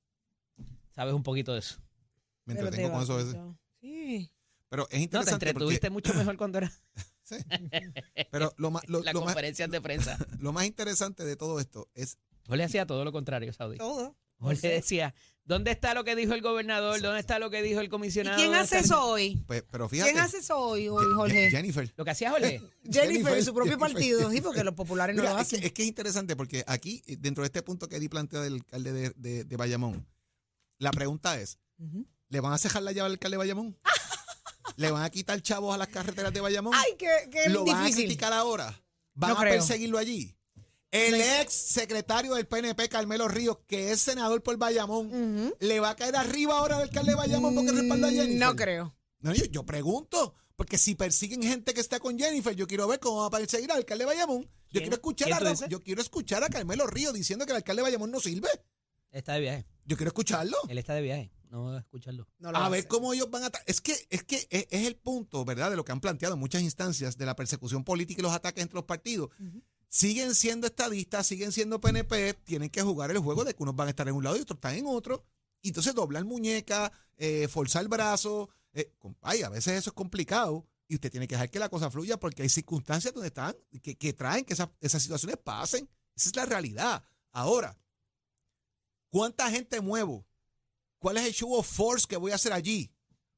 sabes 0.91 1.13
un 1.13 1.23
poquito 1.23 1.53
de 1.53 1.59
eso. 1.59 1.79
Me 2.45 2.55
Pero 2.55 2.67
entretengo 2.67 2.89
te 2.89 2.93
con 2.93 3.03
eso 3.03 3.13
a 3.13 3.17
veces. 3.17 3.35
Sí. 3.81 4.31
Pero 4.69 4.83
es 4.83 4.89
No, 4.89 4.97
te 4.97 5.03
interesante 5.03 5.31
porque, 5.31 5.49
entretuviste 5.49 5.89
mucho 5.89 6.13
mejor 6.13 6.37
cuando 6.37 6.59
era 6.59 6.71
Sí. 7.23 7.37
Pero 8.31 8.53
lo 8.57 8.71
más, 8.71 8.87
lo, 8.89 9.01
las 9.03 9.13
conferencias 9.13 9.69
de 9.69 9.79
prensa. 9.81 10.17
lo 10.39 10.51
más 10.51 10.65
interesante 10.65 11.23
de 11.23 11.35
todo 11.35 11.59
esto 11.59 11.89
es 11.93 12.17
Jorge 12.47 12.63
hacía 12.63 12.85
todo 12.85 13.05
lo 13.05 13.11
contrario, 13.11 13.53
Saudi. 13.53 13.77
Todo. 13.77 14.15
Jorge 14.45 14.67
decía, 14.69 15.13
¿dónde 15.45 15.71
está 15.71 15.93
lo 15.93 16.03
que 16.03 16.15
dijo 16.15 16.33
el 16.33 16.41
gobernador? 16.41 16.99
¿Dónde 17.01 17.19
está 17.19 17.39
lo 17.39 17.49
que 17.49 17.61
dijo 17.61 17.79
el 17.79 17.85
¿Y 17.87 17.89
comisionado? 17.89 18.35
quién 18.37 18.47
¿Dónde 18.49 18.63
hace 18.63 18.79
eso 18.79 19.03
hoy? 19.05 19.43
Pues, 19.47 19.63
pero 19.71 19.87
fíjate. 19.89 20.11
¿Quién 20.11 20.23
hace 20.23 20.37
eso 20.37 20.57
hoy, 20.57 20.87
hoy 20.87 21.05
Je- 21.05 21.15
Jorge? 21.15 21.49
Jennifer. 21.51 21.93
Lo 21.95 22.03
que 22.05 22.11
hacía 22.11 22.31
Jorge. 22.31 22.61
Jennifer, 22.91 23.37
en 23.37 23.45
su 23.45 23.53
propio 23.53 23.71
Jennifer. 23.73 23.93
partido. 23.93 24.31
Sí, 24.31 24.41
porque 24.41 24.63
los 24.63 24.73
populares 24.73 25.15
no 25.15 25.21
Mira, 25.21 25.33
lo 25.35 25.39
es, 25.39 25.47
que, 25.49 25.55
hacen. 25.55 25.65
es 25.65 25.71
que 25.73 25.81
es 25.83 25.87
interesante 25.87 26.35
porque 26.35 26.63
aquí, 26.67 27.01
dentro 27.19 27.43
de 27.43 27.47
este 27.47 27.61
punto 27.63 27.87
que 27.87 27.97
Eddie 27.97 28.09
plantea 28.09 28.41
del 28.41 28.53
alcalde 28.55 28.91
de, 28.93 29.09
de- 29.15 29.43
de 29.45 29.57
Bayamón, 29.57 30.07
la 30.79 30.91
pregunta 30.91 31.39
es, 31.39 31.59
Ujú. 31.77 32.05
¿le 32.29 32.39
van 32.39 32.53
a 32.53 32.57
cejar 32.57 32.81
la 32.83 32.91
llave 32.91 33.07
al 33.07 33.11
alcalde 33.13 33.35
de 33.35 33.39
Bayamón? 33.39 33.77
¿Le 34.77 34.89
van 34.89 35.03
a 35.03 35.09
quitar 35.09 35.39
chavos 35.41 35.75
a 35.75 35.77
las 35.77 35.89
carreteras 35.89 36.33
de 36.33 36.39
Bayamón? 36.41 36.73
Ay, 36.75 36.93
qué, 36.97 37.09
qué 37.29 37.49
¿Lo 37.49 37.65
van 37.65 37.75
a 37.75 37.81
difícil. 37.81 38.05
criticar 38.05 38.31
ahora? 38.33 38.81
¿Van 39.13 39.31
No 39.31 39.37
a 39.37 39.41
creo. 39.41 39.53
perseguirlo 39.53 39.97
allí? 39.97 40.35
El 40.91 41.15
ex 41.15 41.53
secretario 41.53 42.35
del 42.35 42.47
PNP, 42.47 42.89
Carmelo 42.89 43.27
Ríos, 43.29 43.59
que 43.67 43.91
es 43.91 44.01
senador 44.01 44.43
por 44.43 44.57
Bayamón, 44.57 45.07
Ujú. 45.07 45.55
¿le 45.61 45.79
va 45.79 45.91
a 45.91 45.95
caer 45.95 46.15
arriba 46.17 46.57
ahora 46.57 46.75
al 46.75 46.81
alcalde 46.83 47.11
de 47.11 47.15
Bayamón 47.17 47.55
porque 47.55 47.71
respalda 47.71 48.07
a 48.07 48.11
Jennifer? 48.11 48.37
No 48.39 48.55
creo. 48.55 48.95
No, 49.19 49.33
yo, 49.33 49.45
yo 49.45 49.65
pregunto, 49.65 50.35
porque 50.57 50.77
si 50.77 50.95
persiguen 50.95 51.43
gente 51.43 51.73
que 51.73 51.79
está 51.81 51.99
con 51.99 52.19
Jennifer, 52.19 52.53
yo 52.55 52.67
quiero 52.67 52.87
ver 52.87 52.99
cómo 52.99 53.21
va 53.21 53.27
a 53.27 53.29
perseguir 53.29 53.71
al 53.71 53.77
alcalde 53.77 54.03
de 54.03 54.07
Bayamón. 54.07 54.49
Yo 54.71 54.79
quiero 54.81 54.95
escuchar 54.95 55.27
¿Quién 55.27 55.47
a 55.63 55.67
yo 55.67 55.81
quiero 55.81 56.01
escuchar 56.01 56.43
a 56.43 56.49
Carmelo 56.49 56.87
Ríos 56.87 57.13
diciendo 57.13 57.45
que 57.45 57.51
el 57.51 57.57
alcalde 57.57 57.81
de 57.81 57.83
Bayamón 57.83 58.11
no 58.11 58.19
sirve. 58.19 58.47
Está 59.11 59.33
de 59.33 59.41
viaje. 59.41 59.65
Yo 59.85 59.97
quiero 59.97 60.09
escucharlo. 60.09 60.57
Él 60.69 60.77
está 60.77 60.93
de 60.93 61.01
viaje. 61.01 61.31
No 61.49 61.63
voy 61.63 61.75
a 61.75 61.79
escucharlo. 61.79 62.25
No 62.39 62.49
A 62.49 62.51
va 62.53 62.69
ver 62.69 62.79
hacer. 62.79 62.87
cómo 62.87 63.13
ellos 63.13 63.29
van 63.29 63.43
a... 63.43 63.51
Es 63.65 63.81
que, 63.81 63.93
es 64.09 64.23
que 64.23 64.47
es, 64.49 64.67
es 64.69 64.87
el 64.87 64.95
punto, 64.95 65.43
¿verdad? 65.43 65.69
De 65.69 65.75
lo 65.75 65.83
que 65.83 65.91
han 65.91 65.99
planteado 65.99 66.35
en 66.35 66.39
muchas 66.39 66.61
instancias 66.61 67.17
de 67.17 67.25
la 67.25 67.35
persecución 67.35 67.83
política 67.83 68.21
y 68.21 68.23
los 68.23 68.31
ataques 68.31 68.61
entre 68.61 68.75
los 68.75 68.85
partidos. 68.85 69.29
Siguen 69.93 70.33
siendo 70.35 70.67
estadistas, 70.67 71.27
siguen 71.27 71.51
siendo 71.51 71.81
PNP, 71.81 72.33
tienen 72.45 72.69
que 72.69 72.81
jugar 72.81 73.11
el 73.11 73.19
juego 73.19 73.43
de 73.43 73.53
que 73.53 73.61
unos 73.61 73.75
van 73.75 73.87
a 73.87 73.89
estar 73.89 74.07
en 74.07 74.15
un 74.15 74.23
lado 74.23 74.37
y 74.37 74.39
otros 74.39 74.55
están 74.55 74.75
en 74.75 74.85
otro. 74.87 75.25
Y 75.61 75.67
entonces 75.67 75.93
doblar 75.93 76.23
muñeca, 76.23 76.93
eh, 77.17 77.49
forzar 77.49 77.81
el 77.81 77.89
brazo. 77.89 78.49
Eh, 78.71 78.89
ay, 79.21 79.41
a 79.43 79.49
veces 79.49 79.73
eso 79.73 79.89
es 79.89 79.93
complicado. 79.93 80.65
Y 80.87 80.95
usted 80.95 81.11
tiene 81.11 81.27
que 81.27 81.35
dejar 81.35 81.49
que 81.51 81.59
la 81.59 81.67
cosa 81.67 81.91
fluya 81.91 82.17
porque 82.17 82.41
hay 82.41 82.47
circunstancias 82.47 83.13
donde 83.13 83.27
están, 83.27 83.53
que, 83.83 83.97
que 83.97 84.13
traen 84.13 84.45
que 84.45 84.53
esas, 84.53 84.69
esas 84.79 85.03
situaciones 85.03 85.35
pasen. 85.43 85.89
Esa 86.15 86.29
es 86.29 86.35
la 86.37 86.45
realidad. 86.45 87.03
Ahora, 87.33 87.77
¿cuánta 89.09 89.49
gente 89.51 89.81
muevo? 89.81 90.25
¿Cuál 90.99 91.17
es 91.17 91.25
el 91.25 91.33
show 91.33 91.53
of 91.53 91.67
force 91.69 92.05
que 92.07 92.15
voy 92.17 92.31
a 92.31 92.35
hacer 92.35 92.53
allí? 92.53 92.93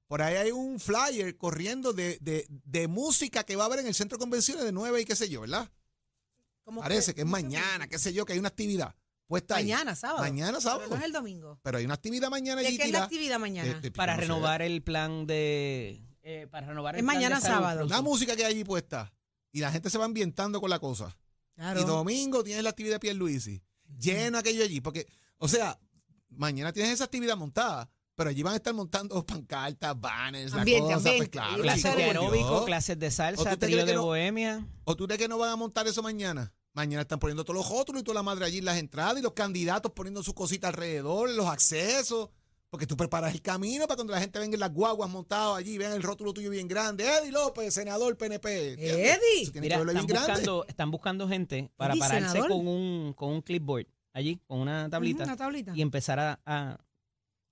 Por 0.08 0.22
ahí 0.22 0.36
hay 0.36 0.52
un 0.52 0.80
flyer 0.80 1.36
corriendo 1.38 1.94
de, 1.94 2.20
de- 2.22 2.46
de 2.50 2.88
música 2.88 3.44
que 3.44 3.56
va 3.56 3.64
a 3.64 3.66
haber 3.66 3.80
en 3.80 3.88
el 3.88 3.96
centro 3.96 4.18
de 4.18 4.22
convenciones 4.22 4.64
de 4.64 4.72
9 4.72 5.02
y 5.02 5.06
qué 5.06 5.16
sé 5.16 5.30
yo, 5.30 5.42
¿verdad? 5.42 5.72
¿Cómo 6.64 6.82
Parece 6.82 7.14
que 7.14 7.22
es 7.22 7.26
¿cómo 7.26 7.32
mañana, 7.32 7.88
qué 7.88 8.00
sé 8.00 8.14
yo, 8.14 8.26
que 8.26 8.34
hay 8.34 8.40
una 8.40 8.48
actividad 8.50 8.96
puesta 9.28 9.56
ahí. 9.56 9.64
Mañana, 9.66 9.96
sábado. 9.96 10.20
Mañana, 10.24 10.52
Pero 10.52 10.62
sábado. 10.62 10.90
no 10.90 10.96
es 10.96 11.04
el 11.04 11.12
domingo. 11.12 11.60
Pero 11.64 11.78
hay 11.78 11.86
una 11.86 11.94
actividad 11.96 12.30
mañana 12.30 12.62
¿De 12.62 12.68
allí 12.68 12.78
qué 12.78 12.84
es 12.86 12.92
la 12.92 13.04
actividad 13.04 13.40
mañana? 13.40 13.74
de- 13.74 13.80
de- 13.82 13.92
Para 13.92 14.16
no 14.16 14.22
renovar 14.22 14.62
el 14.62 14.82
plan 14.84 15.26
de. 15.26 16.02
eh, 16.22 16.48
para 16.52 16.68
renovar 16.68 16.96
el 16.96 17.00
Es 17.00 17.04
plan 17.06 17.16
de 17.16 17.20
mañana 17.30 17.42
sábado. 17.42 17.86
Una 17.86 18.02
música 18.02 18.36
que 18.36 18.46
hay 18.46 18.54
allí 18.54 18.64
puesta. 18.64 19.12
Y 19.52 19.60
la 19.60 19.72
gente 19.72 19.90
se 19.90 19.98
va 19.98 20.06
ambientando 20.06 20.60
con 20.62 20.70
la 20.70 20.80
cosa. 20.80 21.16
Claro. 21.56 21.82
Y 21.82 21.84
domingo 21.86 22.44
tienes 22.44 22.64
la 22.64 22.70
actividad 22.72 22.96
de 22.96 23.00
Pierluisi. 23.00 23.62
Lleno 24.00 24.38
aquello 24.40 24.64
allí. 24.64 24.82
Porque, 24.82 25.06
o 25.38 25.48
sea, 25.48 25.80
mañana 26.30 26.72
tienes 26.74 26.94
esa 26.94 27.04
actividad 27.04 27.38
montada. 27.38 27.90
Pero 28.16 28.30
allí 28.30 28.44
van 28.44 28.54
a 28.54 28.58
estar 28.58 28.74
montando 28.74 29.26
pancartas, 29.26 30.00
banners, 30.00 30.54
la 30.54 30.60
Ambiente, 30.62 30.84
cosa, 30.84 30.96
ambiente. 30.98 31.18
pues 31.18 31.30
claro. 31.30 31.64
Clases 31.64 31.84
chico, 31.84 31.96
de 31.98 32.04
aeróbico, 32.04 32.66
clases 32.66 33.00
de 33.00 33.08
¿O 33.08 33.12
salsa, 33.12 33.58
trío 33.58 33.86
de 33.86 33.94
no? 33.96 34.04
bohemia. 34.04 34.68
¿O 34.84 34.96
tú 34.96 35.06
crees 35.06 35.20
que 35.20 35.28
no 35.28 35.38
van 35.38 35.50
a 35.52 35.56
montar 35.56 35.88
eso 35.88 36.04
mañana? 36.04 36.54
Mañana 36.76 37.02
están 37.02 37.20
poniendo 37.20 37.44
todos 37.44 37.58
los 37.58 37.70
rótulos 37.70 38.02
y 38.02 38.04
toda 38.04 38.16
la 38.16 38.24
madre 38.24 38.46
allí 38.46 38.58
en 38.60 38.66
las 38.66 38.78
entradas 38.78 39.20
y 39.20 39.22
los 39.22 39.34
candidatos 39.34 39.92
poniendo 39.92 40.24
su 40.24 40.34
cosita 40.34 40.70
alrededor, 40.70 41.30
los 41.30 41.46
accesos. 41.48 42.30
Porque 42.72 42.88
tú 42.88 42.98
preparas 42.98 43.32
el 43.36 43.42
camino 43.44 43.86
para 43.86 43.98
cuando 43.98 44.14
la 44.14 44.20
gente 44.20 44.40
venga 44.40 44.56
en 44.56 44.60
las 44.60 44.74
guaguas 44.74 45.08
montadas 45.08 45.58
allí, 45.58 45.78
vean 45.78 45.94
el 45.94 46.02
rótulo 46.02 46.34
tuyo 46.34 46.50
bien 46.50 46.68
grande. 46.68 47.06
Eddie 47.08 47.32
López, 47.32 47.72
senador 47.72 48.18
PNP. 48.18 48.74
Eddie. 48.74 49.52
Mira, 49.62 49.76
están 49.78 49.94
bien 49.94 50.08
buscando, 50.08 50.66
están 50.68 50.90
buscando 50.90 51.28
gente 51.28 51.70
para 51.78 51.94
Eddie, 51.94 52.00
pararse 52.00 52.30
senador. 52.30 52.50
con 52.50 52.68
un, 52.68 53.14
con 53.14 53.30
un 53.30 53.42
clipboard 53.44 53.86
allí, 54.12 54.40
con 54.48 54.58
una 54.60 54.90
tablita, 54.90 55.24
Una 55.26 55.38
tablita. 55.38 55.74
y 55.76 55.84
empezar 55.84 56.20
a, 56.20 56.40
a, 56.48 56.80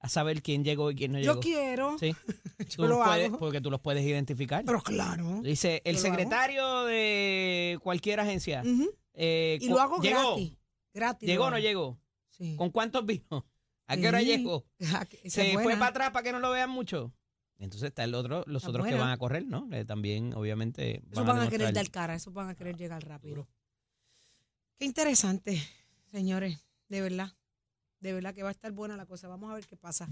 a 0.03 0.09
saber 0.09 0.41
quién 0.41 0.63
llegó 0.63 0.89
y 0.91 0.95
quién 0.95 1.11
no 1.13 1.19
llegó. 1.19 1.35
Yo 1.35 1.39
quiero. 1.39 1.97
Sí. 1.99 2.13
Tú 2.75 2.87
lo 2.87 3.03
puedes- 3.03 3.31
porque 3.31 3.61
tú 3.61 3.69
los 3.71 3.79
puedes 3.81 4.03
identificar. 4.05 4.63
Pero 4.65 4.81
claro. 4.81 5.41
Dice, 5.43 5.81
el 5.85 5.95
hago. 5.95 6.01
secretario 6.05 6.83
de 6.85 7.79
cualquier 7.83 8.19
agencia. 8.19 8.63
Eh, 9.13 9.57
Y 9.61 9.67
lo 9.69 9.79
hago 9.79 10.01
¿Llegó? 10.01 10.35
gratis. 10.35 10.57
Gratis. 10.93 11.27
¿Llegó 11.27 11.45
o 11.45 11.49
no 11.51 11.59
llegó? 11.59 11.99
Sí. 12.29 12.55
¿Con 12.55 12.69
cuántos 12.71 13.05
vino? 13.05 13.45
¿A 13.87 13.97
qué 13.97 14.07
hora 14.07 14.21
llegó? 14.21 14.65
Ah, 14.93 15.05
¿Se 15.25 15.53
fue 15.53 15.73
para 15.73 15.87
atrás 15.87 16.11
para 16.11 16.23
que 16.23 16.31
no 16.31 16.39
lo 16.39 16.51
vean 16.51 16.69
mucho? 16.69 17.11
Entonces 17.59 17.89
está 17.89 18.03
el 18.03 18.15
otro, 18.15 18.43
los 18.47 18.63
Está 18.63 18.69
otros 18.71 18.87
que 18.87 18.95
van 18.95 19.11
a 19.11 19.17
correr, 19.17 19.45
¿no? 19.45 19.67
Eh, 19.71 19.85
también, 19.85 20.33
obviamente, 20.33 21.03
Eso 21.11 21.23
van 21.23 21.39
a 21.41 21.49
querer 21.49 21.71
dar 21.73 21.89
cara, 21.91 22.15
eso 22.15 22.31
van 22.31 22.49
a 22.49 22.55
querer 22.55 22.75
llegar 22.75 23.03
rápido. 23.07 23.47
Qué 24.77 24.85
interesante, 24.85 25.61
señores, 26.09 26.59
de 26.89 27.01
verdad. 27.01 27.33
De 28.01 28.13
verdad 28.13 28.33
que 28.33 28.43
va 28.43 28.49
a 28.49 28.51
estar 28.51 28.71
buena 28.71 28.97
la 28.97 29.05
cosa. 29.05 29.27
Vamos 29.27 29.49
a 29.51 29.55
ver 29.55 29.65
qué 29.67 29.77
pasa. 29.77 30.09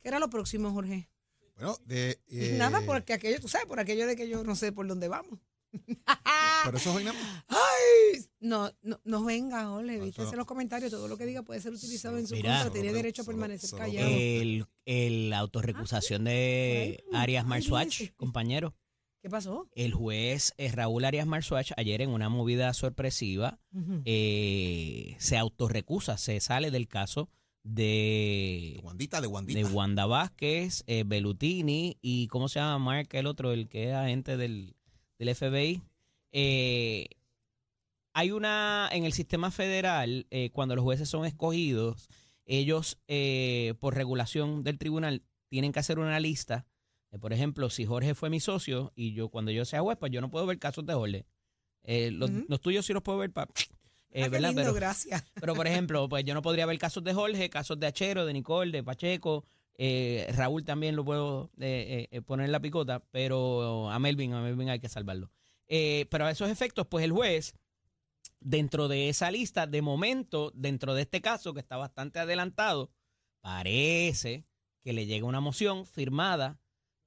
¿Qué 0.00 0.08
era 0.08 0.18
lo 0.18 0.28
próximo, 0.28 0.70
Jorge? 0.72 1.08
Bueno, 1.56 1.76
de, 1.86 2.20
eh, 2.28 2.56
Nada, 2.58 2.82
porque 2.84 3.12
aquello, 3.14 3.40
tú 3.40 3.48
sabes, 3.48 3.66
por 3.66 3.80
aquello 3.80 4.06
de 4.06 4.14
que 4.16 4.28
yo 4.28 4.44
no 4.44 4.54
sé 4.54 4.70
por 4.72 4.86
dónde 4.86 5.08
vamos. 5.08 5.38
Pero 6.64 6.76
eso 6.76 6.90
es 6.90 6.96
hoy. 7.06 7.12
¡Ay! 7.48 8.24
No, 8.40 8.70
no, 8.82 9.00
no 9.04 9.24
venga, 9.24 9.66
Jorge, 9.66 9.98
No, 9.98 10.04
viste 10.04 10.22
en 10.22 10.36
los 10.36 10.46
comentarios, 10.46 10.90
todo 10.90 11.08
lo 11.08 11.16
que 11.16 11.26
diga 11.26 11.42
puede 11.42 11.60
ser 11.60 11.72
utilizado 11.72 12.18
en 12.18 12.26
su 12.26 12.34
Mira. 12.34 12.54
contra, 12.56 12.72
tiene 12.72 12.88
Solo- 12.88 12.96
derecho 12.96 13.22
a 13.22 13.24
permanecer 13.24 13.70
solo- 13.70 13.82
callado. 13.82 14.08
El, 14.08 14.66
el 14.84 15.32
autorrecusación 15.32 16.24
de 16.24 17.02
Por 17.06 17.14
ahí, 17.16 17.22
Arias 17.22 17.46
Marswatch, 17.46 18.10
compañero. 18.16 18.74
¿Qué 19.20 19.28
pasó? 19.28 19.68
El 19.74 19.92
juez 19.92 20.54
eh, 20.58 20.70
Raúl 20.70 21.04
Arias 21.04 21.26
Marswatch, 21.26 21.72
ayer 21.76 22.02
en 22.02 22.10
una 22.10 22.28
movida 22.28 22.72
sorpresiva, 22.72 23.58
eh, 24.04 25.16
se 25.18 25.36
autorrecusa, 25.36 26.16
se 26.16 26.38
sale 26.40 26.70
del 26.70 26.86
caso 26.86 27.28
De 27.64 28.74
de, 28.76 28.80
Wandita, 28.82 29.20
de 29.20 29.26
Wandita. 29.26 29.58
de 29.58 29.64
Wanda 29.74 30.06
Vázquez, 30.06 30.84
eh, 30.86 31.02
Belutini 31.04 31.98
y 32.00 32.28
¿cómo 32.28 32.48
se 32.48 32.60
llama 32.60 32.78
Mark, 32.78 33.08
el 33.12 33.26
otro, 33.26 33.52
el 33.52 33.68
que 33.68 33.88
es 33.90 33.94
agente 33.94 34.36
del, 34.36 34.76
del 35.18 35.34
FBI? 35.34 35.82
Eh, 36.32 37.08
hay 38.14 38.30
una, 38.30 38.88
en 38.92 39.04
el 39.04 39.12
sistema 39.12 39.50
federal, 39.50 40.26
eh, 40.30 40.50
cuando 40.50 40.74
los 40.74 40.84
jueces 40.84 41.08
son 41.08 41.24
escogidos, 41.24 42.08
ellos, 42.46 42.98
eh, 43.08 43.74
por 43.80 43.94
regulación 43.94 44.64
del 44.64 44.78
tribunal, 44.78 45.22
tienen 45.48 45.72
que 45.72 45.80
hacer 45.80 45.98
una 45.98 46.18
lista. 46.20 46.66
De, 47.10 47.18
por 47.18 47.32
ejemplo, 47.32 47.70
si 47.70 47.84
Jorge 47.86 48.14
fue 48.14 48.30
mi 48.30 48.40
socio 48.40 48.92
y 48.94 49.12
yo, 49.14 49.28
cuando 49.30 49.50
yo 49.50 49.64
sea 49.64 49.80
juez, 49.80 49.96
pues 49.98 50.12
yo 50.12 50.20
no 50.20 50.30
puedo 50.30 50.46
ver 50.46 50.58
casos 50.58 50.84
de 50.86 50.94
Jorge. 50.94 51.26
Eh, 51.84 52.10
los, 52.10 52.60
tuyos 52.60 52.84
sí 52.84 52.92
los 52.92 53.02
puedo 53.02 53.18
ver. 53.18 53.32
pa- 53.32 53.48
eh, 54.10 54.24
Ah, 54.24 54.38
lindo, 54.38 54.54
Pero, 54.56 54.74
gracias. 54.74 55.24
pero, 55.40 55.54
por 55.54 55.66
ejemplo, 55.66 56.08
pues 56.08 56.24
yo 56.24 56.34
no 56.34 56.42
podría 56.42 56.66
ver 56.66 56.78
casos 56.78 57.02
de 57.04 57.14
Jorge, 57.14 57.48
casos 57.48 57.78
de 57.80 57.86
Achero, 57.86 58.26
de 58.26 58.32
Nicole, 58.34 58.72
de 58.72 58.82
Pacheco. 58.82 59.44
eh, 59.78 60.30
Raúl 60.36 60.64
también 60.64 60.96
lo 60.96 61.04
puedo 61.04 61.50
eh, 61.58 62.08
eh, 62.10 62.20
poner 62.22 62.46
en 62.46 62.52
la 62.52 62.60
picota, 62.60 63.00
pero 63.10 63.90
a 63.90 63.98
Melvin, 63.98 64.34
a 64.34 64.42
Melvin 64.42 64.68
hay 64.70 64.80
que 64.80 64.88
salvarlo. 64.88 65.30
Eh, 65.68 66.06
pero 66.10 66.26
a 66.26 66.30
esos 66.30 66.50
efectos, 66.50 66.86
pues 66.88 67.04
el 67.04 67.12
juez, 67.12 67.54
dentro 68.40 68.88
de 68.88 69.08
esa 69.08 69.30
lista, 69.30 69.66
de 69.66 69.80
momento, 69.80 70.50
dentro 70.54 70.94
de 70.94 71.02
este 71.02 71.20
caso 71.20 71.54
que 71.54 71.60
está 71.60 71.76
bastante 71.76 72.18
adelantado, 72.18 72.90
parece 73.40 74.44
que 74.82 74.92
le 74.92 75.06
llega 75.06 75.26
una 75.26 75.40
moción 75.40 75.86
firmada 75.86 76.58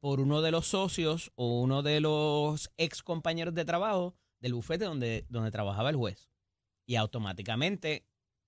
por 0.02 0.20
uno 0.20 0.42
de 0.42 0.52
los 0.52 0.68
socios 0.68 1.32
o 1.36 1.62
uno 1.62 1.82
de 1.84 2.02
los 2.02 2.70
ex 2.76 3.02
compañeros 3.04 3.54
de 3.54 3.64
trabajo 3.64 4.16
del 4.42 4.54
bufete 4.56 4.84
donde, 4.86 5.26
donde 5.30 5.52
trabajaba 5.52 5.90
el 5.90 5.96
juez. 5.96 6.30
Y 6.86 6.96
automáticamente 6.96 8.06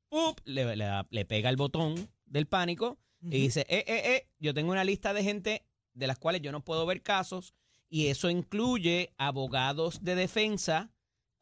¡pup! 0.10 0.40
Le, 0.46 0.76
le 0.76 0.84
da- 0.86 1.08
le 1.10 1.26
pega 1.26 1.50
el 1.50 1.56
botón 1.56 2.10
del 2.26 2.48
pánico 2.48 2.98
y 3.22 3.40
dice, 3.40 3.62
eh, 3.70 3.86
eh, 3.88 4.02
eh, 4.16 4.28
yo 4.40 4.54
tengo 4.54 4.72
una 4.72 4.84
lista 4.84 5.14
de 5.14 5.24
gente 5.24 5.66
de 5.94 6.08
las 6.08 6.20
cuales 6.20 6.42
yo 6.42 6.52
no 6.52 6.64
puedo 6.66 6.86
ver 6.86 7.02
casos 7.02 7.54
y 7.90 8.08
eso 8.08 8.30
incluye 8.30 9.14
abogados 9.18 10.04
de 10.04 10.16
defensa 10.16 10.92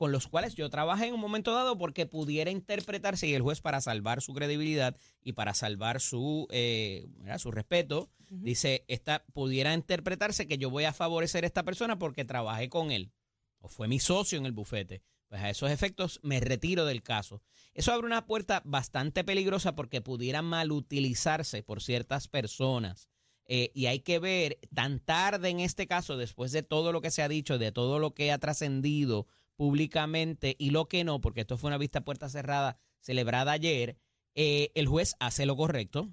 con 0.02 0.12
los 0.12 0.28
cuales 0.28 0.56
yo 0.56 0.68
trabajé 0.72 1.06
en 1.06 1.14
un 1.14 1.20
momento 1.20 1.54
dado 1.54 1.78
porque 1.78 2.08
pudiera 2.08 2.50
interpretarse 2.50 3.28
y 3.28 3.36
el 3.36 3.44
juez 3.44 3.62
para 3.62 3.82
salvar 3.82 4.20
su 4.24 4.34
credibilidad 4.34 4.98
y 5.22 5.34
para 5.34 5.54
salvar 5.54 6.02
su, 6.02 6.48
eh, 6.50 7.08
su 7.38 7.52
respeto, 7.52 8.10
dice, 8.28 8.84
esta 8.88 9.24
pudiera 9.32 9.76
interpretarse 9.76 10.48
que 10.48 10.58
yo 10.58 10.72
voy 10.72 10.86
a 10.86 10.94
favorecer 10.94 11.44
a 11.44 11.48
esta 11.48 11.62
persona 11.62 12.00
porque 12.00 12.26
trabajé 12.26 12.68
con 12.68 12.90
él 12.90 13.12
o 13.60 13.68
fue 13.68 13.88
mi 13.88 14.00
socio 14.00 14.40
en 14.40 14.48
el 14.48 14.54
bufete. 14.54 15.04
Pues 15.28 15.40
a 15.40 15.52
esos 15.52 15.70
efectos 15.70 16.20
me 16.24 16.40
retiro 16.40 16.86
del 16.86 17.04
caso. 17.04 17.44
Eso 17.76 17.94
abre 17.94 18.08
una 18.08 18.26
puerta 18.26 18.64
bastante 18.66 19.24
peligrosa 19.24 19.76
porque 19.76 20.02
pudiera 20.02 20.42
malutilizarse 20.42 21.62
por 21.62 21.80
ciertas 21.80 22.28
personas. 22.28 23.08
Eh, 23.46 23.70
y 23.76 23.86
hay 23.86 24.00
que 24.00 24.18
ver 24.18 24.58
tan 24.74 25.00
tarde 25.00 25.50
en 25.50 25.60
este 25.60 25.86
caso, 25.86 26.18
después 26.18 26.52
de 26.54 26.64
todo 26.64 26.92
lo 26.92 27.02
que 27.02 27.12
se 27.12 27.22
ha 27.22 27.28
dicho, 27.28 27.60
de 27.60 27.72
todo 27.72 28.00
lo 28.00 28.16
que 28.16 28.32
ha 28.32 28.40
trascendido 28.40 29.28
públicamente 29.62 30.56
y 30.58 30.72
lo 30.72 30.88
que 30.88 31.04
no, 31.04 31.22
porque 31.22 31.42
esto 31.42 31.56
fue 31.56 31.68
una 31.68 31.78
vista 31.78 32.02
puerta 32.02 32.28
cerrada 32.30 32.80
celebrada 33.00 33.52
ayer, 33.52 33.96
eh, 34.34 34.72
el 34.74 34.88
juez 34.88 35.16
hace 35.20 35.46
lo 35.46 35.56
correcto, 35.56 36.10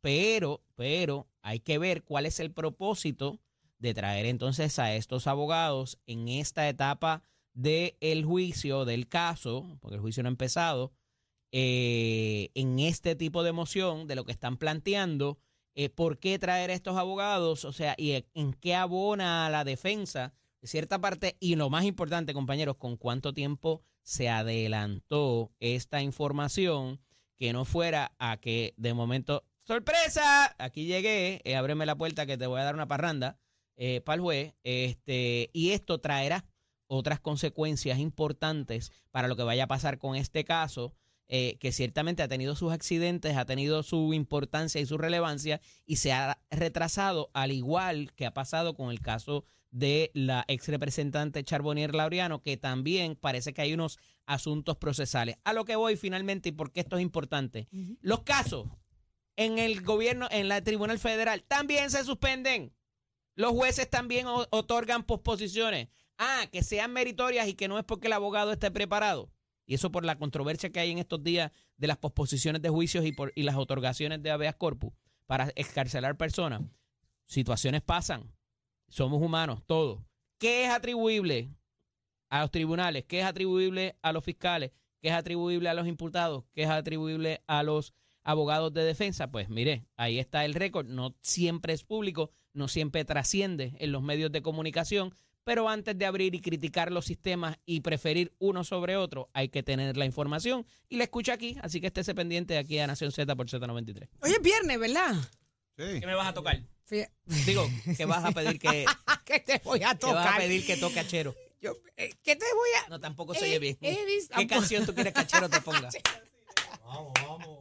pero, 0.00 0.62
pero 0.76 1.26
hay 1.40 1.58
que 1.58 1.78
ver 1.78 2.04
cuál 2.04 2.26
es 2.26 2.38
el 2.38 2.52
propósito 2.52 3.40
de 3.80 3.92
traer 3.92 4.26
entonces 4.26 4.78
a 4.78 4.94
estos 4.94 5.26
abogados 5.26 5.98
en 6.06 6.28
esta 6.28 6.68
etapa 6.68 7.24
del 7.54 8.24
juicio, 8.24 8.84
del 8.84 9.08
caso, 9.08 9.76
porque 9.80 9.96
el 9.96 10.00
juicio 10.00 10.22
no 10.22 10.28
ha 10.28 10.30
empezado, 10.30 10.92
eh, 11.50 12.50
en 12.54 12.78
este 12.78 13.16
tipo 13.16 13.42
de 13.42 13.50
moción 13.50 14.06
de 14.06 14.14
lo 14.14 14.24
que 14.24 14.30
están 14.30 14.58
planteando, 14.58 15.40
eh, 15.74 15.88
por 15.88 16.20
qué 16.20 16.38
traer 16.38 16.70
a 16.70 16.74
estos 16.74 16.96
abogados, 16.96 17.64
o 17.64 17.72
sea, 17.72 17.96
y 17.98 18.24
en 18.34 18.52
qué 18.52 18.76
abona 18.76 19.44
a 19.44 19.50
la 19.50 19.64
defensa 19.64 20.34
cierta 20.62 21.00
parte, 21.00 21.36
y 21.40 21.56
lo 21.56 21.70
más 21.70 21.84
importante, 21.84 22.34
compañeros, 22.34 22.76
con 22.76 22.96
cuánto 22.96 23.32
tiempo 23.32 23.82
se 24.02 24.28
adelantó 24.28 25.52
esta 25.60 26.02
información, 26.02 27.00
que 27.36 27.52
no 27.52 27.64
fuera 27.64 28.14
a 28.18 28.36
que 28.36 28.74
de 28.76 28.94
momento, 28.94 29.44
sorpresa, 29.64 30.54
aquí 30.58 30.86
llegué, 30.86 31.40
eh, 31.44 31.56
ábreme 31.56 31.86
la 31.86 31.96
puerta 31.96 32.26
que 32.26 32.36
te 32.36 32.46
voy 32.46 32.60
a 32.60 32.64
dar 32.64 32.74
una 32.74 32.88
parranda 32.88 33.38
para 34.04 34.14
el 34.14 34.20
juez, 34.20 34.54
este, 34.62 35.50
y 35.52 35.70
esto 35.70 35.98
traerá 35.98 36.44
otras 36.86 37.20
consecuencias 37.20 37.98
importantes 37.98 38.92
para 39.10 39.26
lo 39.26 39.34
que 39.34 39.42
vaya 39.42 39.64
a 39.64 39.68
pasar 39.68 39.98
con 39.98 40.14
este 40.14 40.44
caso, 40.44 40.94
eh, 41.28 41.56
que 41.58 41.72
ciertamente 41.72 42.22
ha 42.22 42.28
tenido 42.28 42.54
sus 42.54 42.72
accidentes, 42.72 43.36
ha 43.38 43.46
tenido 43.46 43.82
su 43.82 44.12
importancia 44.12 44.80
y 44.80 44.86
su 44.86 44.98
relevancia 44.98 45.62
y 45.86 45.96
se 45.96 46.12
ha 46.12 46.38
retrasado, 46.50 47.30
al 47.32 47.52
igual 47.52 48.12
que 48.14 48.26
ha 48.26 48.34
pasado 48.34 48.74
con 48.74 48.90
el 48.90 49.00
caso 49.00 49.46
de 49.72 50.10
la 50.14 50.44
ex 50.46 50.68
representante 50.68 51.42
Charbonnier 51.42 51.94
Laureano, 51.94 52.42
que 52.42 52.56
también 52.56 53.16
parece 53.16 53.52
que 53.52 53.62
hay 53.62 53.72
unos 53.72 53.98
asuntos 54.26 54.76
procesales. 54.76 55.36
A 55.44 55.52
lo 55.52 55.64
que 55.64 55.74
voy 55.74 55.96
finalmente 55.96 56.50
y 56.50 56.52
por 56.52 56.70
qué 56.70 56.80
esto 56.80 56.96
es 56.96 57.02
importante. 57.02 57.66
Los 58.00 58.22
casos 58.22 58.68
en 59.36 59.58
el 59.58 59.80
gobierno, 59.80 60.28
en 60.30 60.48
la 60.48 60.62
Tribunal 60.62 60.98
Federal, 60.98 61.42
también 61.42 61.90
se 61.90 62.04
suspenden. 62.04 62.72
Los 63.34 63.52
jueces 63.52 63.88
también 63.88 64.26
otorgan 64.28 65.04
posposiciones. 65.04 65.88
Ah, 66.18 66.46
que 66.52 66.62
sean 66.62 66.92
meritorias 66.92 67.48
y 67.48 67.54
que 67.54 67.66
no 67.66 67.78
es 67.78 67.84
porque 67.84 68.06
el 68.06 68.12
abogado 68.12 68.52
esté 68.52 68.70
preparado. 68.70 69.32
Y 69.64 69.74
eso 69.74 69.90
por 69.90 70.04
la 70.04 70.18
controversia 70.18 70.70
que 70.70 70.80
hay 70.80 70.90
en 70.90 70.98
estos 70.98 71.24
días 71.24 71.50
de 71.78 71.86
las 71.86 71.96
posposiciones 71.96 72.60
de 72.60 72.68
juicios 72.68 73.06
y, 73.06 73.12
por, 73.12 73.32
y 73.34 73.42
las 73.42 73.56
otorgaciones 73.56 74.22
de 74.22 74.30
habeas 74.30 74.54
corpus 74.56 74.92
para 75.26 75.50
excarcelar 75.56 76.18
personas. 76.18 76.62
Situaciones 77.26 77.80
pasan. 77.80 78.30
Somos 78.92 79.22
humanos, 79.22 79.62
todos. 79.64 80.00
¿Qué 80.38 80.66
es 80.66 80.70
atribuible 80.70 81.48
a 82.28 82.42
los 82.42 82.50
tribunales? 82.50 83.06
¿Qué 83.06 83.20
es 83.20 83.24
atribuible 83.24 83.96
a 84.02 84.12
los 84.12 84.22
fiscales? 84.22 84.70
¿Qué 85.00 85.08
es 85.08 85.14
atribuible 85.14 85.70
a 85.70 85.74
los 85.74 85.86
imputados? 85.86 86.44
¿Qué 86.52 86.64
es 86.64 86.68
atribuible 86.68 87.42
a 87.46 87.62
los 87.62 87.94
abogados 88.22 88.70
de 88.74 88.84
defensa? 88.84 89.30
Pues 89.30 89.48
mire, 89.48 89.86
ahí 89.96 90.18
está 90.18 90.44
el 90.44 90.52
récord. 90.52 90.86
No 90.86 91.16
siempre 91.22 91.72
es 91.72 91.84
público, 91.84 92.32
no 92.52 92.68
siempre 92.68 93.06
trasciende 93.06 93.72
en 93.78 93.92
los 93.92 94.02
medios 94.02 94.30
de 94.30 94.42
comunicación, 94.42 95.14
pero 95.42 95.70
antes 95.70 95.96
de 95.96 96.04
abrir 96.04 96.34
y 96.34 96.42
criticar 96.42 96.92
los 96.92 97.06
sistemas 97.06 97.56
y 97.64 97.80
preferir 97.80 98.34
uno 98.40 98.62
sobre 98.62 98.96
otro, 98.96 99.30
hay 99.32 99.48
que 99.48 99.62
tener 99.62 99.96
la 99.96 100.04
información 100.04 100.66
y 100.90 100.98
la 100.98 101.04
escucha 101.04 101.32
aquí, 101.32 101.56
así 101.62 101.80
que 101.80 101.86
estése 101.86 102.14
pendiente 102.14 102.58
aquí 102.58 102.78
a 102.78 102.86
Nación 102.86 103.10
Z 103.10 103.34
por 103.36 103.46
Z93. 103.46 104.10
Hoy 104.20 104.32
es 104.32 104.42
viernes, 104.42 104.78
¿verdad? 104.78 105.14
Sí. 105.76 106.00
¿Qué 106.00 106.06
me 106.06 106.14
vas 106.14 106.28
a 106.28 106.34
tocar? 106.34 106.60
Fí- 106.88 107.08
Digo, 107.46 107.68
que 107.96 108.04
vas 108.04 108.24
a 108.24 108.32
pedir 108.32 108.58
que, 108.58 108.84
¿Qué 109.24 109.40
te 109.40 109.60
voy 109.64 109.82
a 109.82 109.94
que 109.94 110.06
vas 110.06 110.16
a 110.16 110.24
tocar? 110.24 110.36
pedir 110.38 110.66
que 110.66 110.76
toque 110.76 111.00
a 111.00 111.06
Chero. 111.06 111.34
Yo, 111.60 111.76
eh, 111.96 112.12
¿Qué 112.22 112.34
te 112.36 112.44
voy 112.54 112.68
a...? 112.84 112.88
No, 112.88 113.00
tampoco 113.00 113.34
se 113.34 113.44
oye 113.44 113.58
bien. 113.58 113.78
Eh, 113.80 113.96
¿Qué 114.06 114.26
tampoco- 114.28 114.60
canción 114.60 114.84
tú 114.86 114.94
quieres 114.94 115.14
que 115.14 115.26
Chero 115.26 115.48
te 115.48 115.60
ponga? 115.60 115.88
Vamos, 116.84 117.12
vamos. 117.22 117.58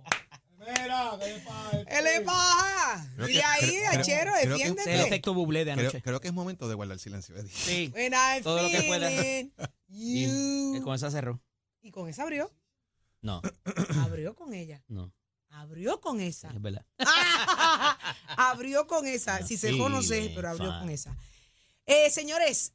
Mira, 0.60 1.12
¿qué? 1.20 1.98
Él 1.98 2.08
es 2.08 2.26
baja. 2.26 3.10
Creo 3.16 3.30
Y 3.30 3.34
que- 3.34 3.44
ahí, 3.44 3.60
creo- 3.70 3.90
Achero, 3.92 4.32
creo 4.34 4.34
que- 4.34 4.42
el 4.42 4.50
defiéndete. 4.76 5.02
efecto 5.08 5.34
bublé 5.34 5.64
de 5.66 5.72
Creo, 5.74 5.84
anoche. 5.90 6.02
creo 6.02 6.20
que 6.20 6.28
es 6.28 6.34
momento 6.34 6.68
de 6.68 6.76
guardar 6.76 7.00
silencio, 7.00 7.36
Eddie. 7.38 7.50
Sí. 7.52 7.92
When 7.96 8.14
I 8.14 8.42
Todo 8.44 8.62
lo 8.62 8.70
que 8.70 8.82
pueda. 8.84 9.10
feeling 9.10 9.52
Y, 9.90 10.24
you. 10.28 10.76
eh, 10.76 10.82
con 10.82 10.96
esa 10.96 11.10
cerró. 11.12 11.42
Y 11.82 11.92
con 11.92 12.10
esa 12.10 12.24
abrió. 12.24 12.52
No, 13.22 13.42
Abrió 14.04 14.36
con 14.36 14.54
ella. 14.54 14.84
no, 14.88 15.12
Abrió 15.52 16.00
con 16.00 16.22
esa. 16.22 16.50
es 16.50 16.62
verdad. 16.62 16.86
abrió 18.38 18.88
con 18.88 19.06
esa. 19.06 19.46
Si 19.46 19.58
se 19.58 19.74
no 19.74 20.02
sé, 20.02 20.32
pero 20.34 20.50
abrió 20.50 20.80
con 20.80 20.90
esa. 20.90 21.16
Eh, 21.86 22.10
señores, 22.10 22.74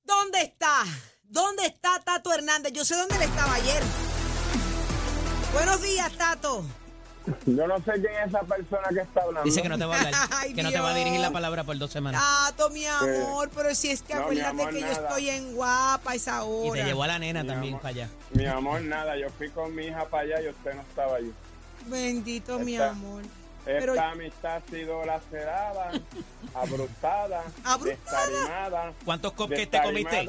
¿Dónde 0.04 0.42
está? 0.42 0.86
¿Dónde 1.34 1.66
está 1.66 2.00
Tato 2.00 2.32
Hernández? 2.32 2.74
Yo 2.74 2.86
sé 2.86 2.96
dónde 2.96 3.16
él 3.16 3.24
estaba 3.24 3.56
ayer. 3.56 3.82
Buenos 5.52 5.82
días, 5.82 6.12
Tato. 6.16 6.64
Yo 7.48 7.66
no 7.66 7.78
sé 7.78 7.94
quién 7.94 8.14
es 8.24 8.28
esa 8.28 8.42
persona 8.42 8.88
que 8.94 9.00
está 9.00 9.22
hablando. 9.24 9.42
Dice 9.44 9.64
que 9.64 9.70
no 9.70 9.80
te 9.80 9.86
va 9.86 9.96
a 9.96 9.98
hablar, 9.98 10.14
Ay, 10.32 10.54
que 10.54 10.62
no 10.62 10.72
te 10.72 10.80
va 10.80 10.92
a 10.92 10.94
dirigir 10.94 11.20
la 11.20 11.32
palabra 11.32 11.64
por 11.64 11.76
dos 11.80 11.90
semanas. 11.92 12.22
Tato, 12.22 12.70
mi 12.70 12.86
amor, 12.86 13.50
pero 13.56 13.74
si 13.74 13.90
es 13.90 14.04
que 14.04 14.14
No, 14.14 14.20
mi 14.30 14.40
acuérdate 14.42 14.48
amor, 14.62 14.70
que 14.76 14.82
yo 14.82 14.86
nada. 14.88 15.08
estoy 15.10 15.30
en 15.30 15.56
guapa 15.56 16.12
a 16.12 16.16
esa 16.16 16.38
Y 16.44 16.70
hora. 16.70 16.82
te 16.82 16.84
llevó 16.88 17.02
a 17.02 17.08
la 17.08 17.18
nena 17.18 17.42
Mi 17.42 17.50
también 17.50 17.74
amor. 17.74 17.82
para 17.82 17.90
allá. 17.96 18.10
Mi 18.34 18.46
amor, 18.46 18.82
nada, 18.84 19.18
yo 19.18 19.28
fui 19.36 19.50
con 19.50 19.74
mi 19.74 19.86
hija 19.88 20.06
para 20.06 20.24
allá 20.24 20.42
y 20.44 20.50
usted 20.50 20.76
no 20.76 20.82
estaba 20.82 21.16
allí. 21.16 21.34
Bendito 21.88 22.60
mi 22.60 22.74
Está- 22.74 22.92
amor. 22.92 23.24
Pero- 23.66 23.94
Esta 23.94 24.12
amistad 24.12 24.56
ha 24.58 24.70
sido 24.70 25.04
lacerada, 25.04 25.92
abruptada, 26.54 27.44
Abruptada. 27.64 28.28
destarimada. 28.28 28.94
¿Cuántos 29.04 29.32
cupcakes 29.34 29.68
te 29.72 29.82
comiste? 29.82 30.28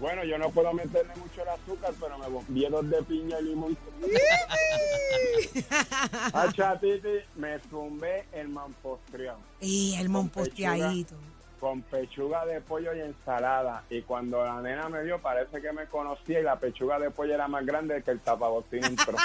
Bueno, 0.00 0.22
yo 0.24 0.38
no 0.38 0.50
puedo 0.50 0.72
meterle 0.72 1.12
mucho 1.16 1.42
el 1.42 1.48
azúcar, 1.48 1.92
pero 2.00 2.18
me 2.18 2.26
vi 2.48 2.66
dos 2.68 2.88
de 2.88 3.02
piña 3.02 3.40
y 3.40 3.44
limón. 3.44 3.76
A 6.32 6.52
Chatiti 6.52 7.18
me 7.36 7.58
zumbé 7.70 8.24
el 8.32 8.48
mampostrión 8.48 9.36
Y 9.60 9.96
el 9.98 10.08
monposteadito. 10.08 11.14
con 11.58 11.82
pechuga 11.82 12.46
de 12.46 12.60
pollo 12.60 12.94
y 12.94 13.00
ensalada. 13.00 13.82
Y 13.90 14.02
cuando 14.02 14.44
la 14.44 14.60
nena 14.62 14.88
me 14.88 15.02
vio, 15.02 15.18
parece 15.20 15.60
que 15.60 15.72
me 15.72 15.86
conocía 15.86 16.38
y 16.40 16.44
la 16.44 16.56
pechuga 16.56 16.98
de 17.00 17.10
pollo 17.10 17.34
era 17.34 17.48
más 17.48 17.66
grande 17.66 18.00
que 18.02 18.12
el 18.12 18.20
tapabotín 18.20 18.84
entró. 18.84 19.16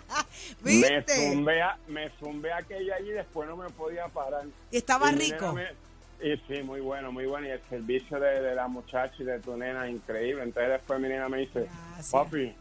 me, 0.62 1.02
zumbé 1.08 1.62
a- 1.62 1.78
me 1.88 2.10
zumbé 2.18 2.52
aquella 2.52 2.96
allí 2.96 3.08
y 3.08 3.12
después 3.12 3.48
no 3.48 3.56
me 3.56 3.70
podía 3.70 4.06
parar. 4.08 4.44
Y 4.70 4.76
estaba 4.76 5.10
Y 5.12 5.16
rico. 5.16 5.52
nena 5.54 5.62
me- 5.72 5.89
y 6.22 6.36
sí, 6.48 6.62
muy 6.62 6.80
bueno, 6.80 7.10
muy 7.12 7.26
bueno. 7.26 7.46
Y 7.46 7.50
el 7.50 7.60
servicio 7.68 8.18
de, 8.20 8.40
de 8.42 8.54
la 8.54 8.68
muchacha 8.68 9.14
y 9.18 9.24
de 9.24 9.38
tu 9.40 9.56
nena, 9.56 9.88
increíble. 9.88 10.42
Entonces 10.42 10.72
después 10.72 11.00
mi 11.00 11.08
nena 11.08 11.28
me 11.28 11.38
dice, 11.38 11.66
Gracias. 11.66 12.10
papi, 12.10 12.54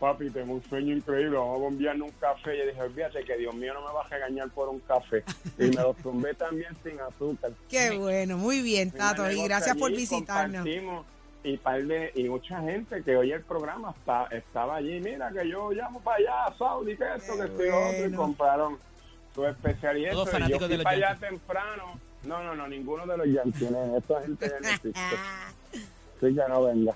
papi, 0.00 0.30
tengo 0.30 0.54
un 0.54 0.62
sueño 0.64 0.94
increíble, 0.96 1.36
vamos 1.36 1.56
a 1.56 1.60
bombearnos 1.60 2.08
un 2.10 2.14
café. 2.18 2.54
Y 2.54 2.58
yo 2.58 2.66
dije, 2.66 2.80
olvídate 2.82 3.24
que 3.24 3.36
Dios 3.36 3.54
mío 3.54 3.74
no 3.74 3.80
me 3.86 3.92
va 3.92 4.02
a 4.04 4.08
regañar 4.08 4.48
por 4.50 4.68
un 4.68 4.80
café. 4.80 5.24
Y 5.58 5.64
me 5.64 5.82
lo 5.82 5.94
zumbé 6.02 6.34
también 6.34 6.76
sin 6.82 7.00
azúcar. 7.00 7.52
Qué 7.68 7.96
bueno, 7.96 8.36
muy 8.36 8.62
bien, 8.62 8.90
Tato. 8.90 9.30
Y 9.30 9.42
gracias 9.44 9.76
por 9.76 9.90
visitarnos. 9.90 10.62
compartimos, 10.64 11.06
Y, 11.44 11.56
par 11.56 11.82
de- 11.84 12.12
y 12.14 12.28
mucha 12.28 12.60
gente 12.62 13.02
que 13.02 13.16
oye 13.16 13.34
el 13.34 13.42
programa 13.42 13.94
está, 13.98 14.26
estaba 14.30 14.76
allí. 14.76 15.00
Mira 15.00 15.30
que 15.32 15.48
yo 15.48 15.70
llamo 15.72 16.00
para 16.00 16.16
allá, 16.18 16.56
Saudi, 16.58 16.96
que 16.96 17.04
esto, 17.16 17.32
Qué 17.34 17.38
que 17.38 17.44
esto 17.46 17.64
y 17.64 17.68
lo 17.70 17.88
otro. 17.88 18.06
Y 18.06 18.12
compraron 18.12 18.78
su 19.34 19.46
especialidad. 19.46 20.12
Todos 20.12 20.28
Eso, 20.28 20.38
y 20.38 20.48
yo 20.48 20.58
de 20.58 20.66
fui 20.66 20.76
los 20.76 20.84
para 20.84 20.96
allá 20.96 21.16
temprano. 21.20 22.00
No, 22.24 22.42
no, 22.42 22.54
no, 22.54 22.68
ninguno 22.68 23.06
de 23.06 23.16
los 23.16 23.26
Yankees. 23.28 23.70
Esta 23.96 24.22
gente 24.22 24.48
ya 24.50 24.60
no 24.60 24.68
existe. 24.68 24.92
Ah, 24.96 25.50
Sí, 26.20 26.34
que 26.34 26.42
no 26.48 26.64
venga. 26.64 26.94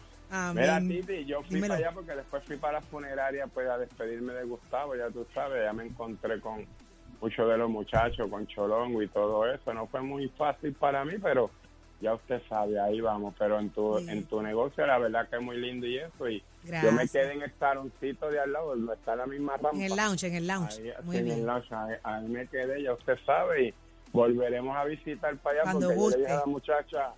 Mira. 0.55 0.81
Titi, 0.81 1.25
yo 1.27 1.43
fui 1.43 1.57
Dímelo. 1.57 1.75
para 1.75 1.87
allá 1.87 1.95
porque 1.95 2.15
después 2.17 2.43
fui 2.45 2.57
para 2.57 2.75
la 2.75 2.81
funeraria 2.81 3.47
pues 3.47 3.69
a 3.69 3.79
despedirme 3.79 4.33
de 4.33 4.45
Gustavo, 4.45 4.97
ya 4.97 5.11
tú 5.11 5.27
sabes, 5.35 5.63
ya 5.63 5.73
me 5.75 5.85
encontré 5.85 6.41
con 6.41 6.67
muchos 7.21 7.49
de 7.49 7.57
los 7.59 7.71
muchachos, 7.71 8.29
con 8.31 8.47
Cholongo 8.49 9.01
y 9.03 9.09
todo 9.09 9.47
eso. 9.47 9.73
No 9.75 9.87
fue 9.87 10.01
muy 10.01 10.29
fácil 10.31 10.73
para 10.73 11.05
mí, 11.05 11.15
pero 11.23 11.51
ya 12.01 12.15
usted 12.15 12.43
sabe, 12.49 12.81
ahí 12.81 13.01
vamos. 13.01 13.35
Pero 13.39 13.61
en 13.61 13.71
tu, 13.71 13.99
Sí. 14.01 14.07
en 14.11 14.25
tu 14.25 14.43
negocio 14.43 14.85
la 14.87 14.99
verdad 14.99 15.29
que 15.29 15.37
es 15.37 15.43
muy 15.43 15.59
lindo 15.59 15.87
y 15.87 15.99
eso. 15.99 16.29
Y 16.29 16.43
yo 16.83 16.91
me 16.93 17.07
quedé 17.07 17.35
en 17.35 17.43
el 17.43 17.53
saloncito 17.61 18.29
de 18.29 18.41
al 18.41 18.53
lado, 18.53 18.71
donde 18.75 18.95
está 18.95 19.15
la 19.15 19.27
misma 19.27 19.53
rampa. 19.53 19.71
En 19.77 19.83
el 19.83 19.95
lounge, 19.97 20.25
en 20.27 20.35
el 20.35 20.47
lounge. 20.49 20.79
Ahí, 20.81 20.93
Muy 21.05 21.17
en 21.19 21.27
el 21.29 21.35
bien. 21.35 21.47
lounge, 21.47 21.73
ahí, 21.75 21.95
ahí 22.03 22.29
me 22.29 22.47
quedé, 22.49 22.83
ya 22.83 22.93
usted 22.95 23.19
sabe, 23.25 23.69
y 23.69 23.75
volveremos 24.12 24.77
a 24.77 24.85
visitar 24.85 25.37
para 25.38 25.62
allá 25.62 25.72
Cuando 25.72 25.88
porque 25.88 26.01
yo 26.01 26.11
le 26.11 26.16
dije 26.18 26.31
a 26.31 26.35
guste. 26.37 26.46
la 26.46 26.53
muchacha, 26.53 27.12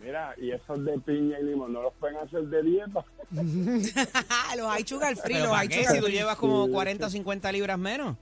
mira, 0.00 0.34
y 0.38 0.50
esos 0.50 0.84
de 0.84 0.98
piña 1.00 1.38
y 1.38 1.44
limón 1.44 1.72
no 1.72 1.82
los 1.82 1.94
pueden 1.94 2.16
hacer 2.18 2.42
de 2.42 2.62
dieta. 2.62 3.04
los 4.56 4.66
hay 4.70 4.86
sugar 4.86 5.14
free, 5.16 5.34
¿Pero 5.34 5.46
los 5.46 5.56
hay 5.56 5.68
qué? 5.68 5.82
sugar 5.84 5.94
Si 5.96 6.00
tú 6.00 6.08
llevas 6.08 6.36
como 6.36 6.66
Sí, 6.66 6.72
40 6.72 7.06
o 7.06 7.10
50 7.10 7.52
libras 7.52 7.78
menos. 7.78 8.16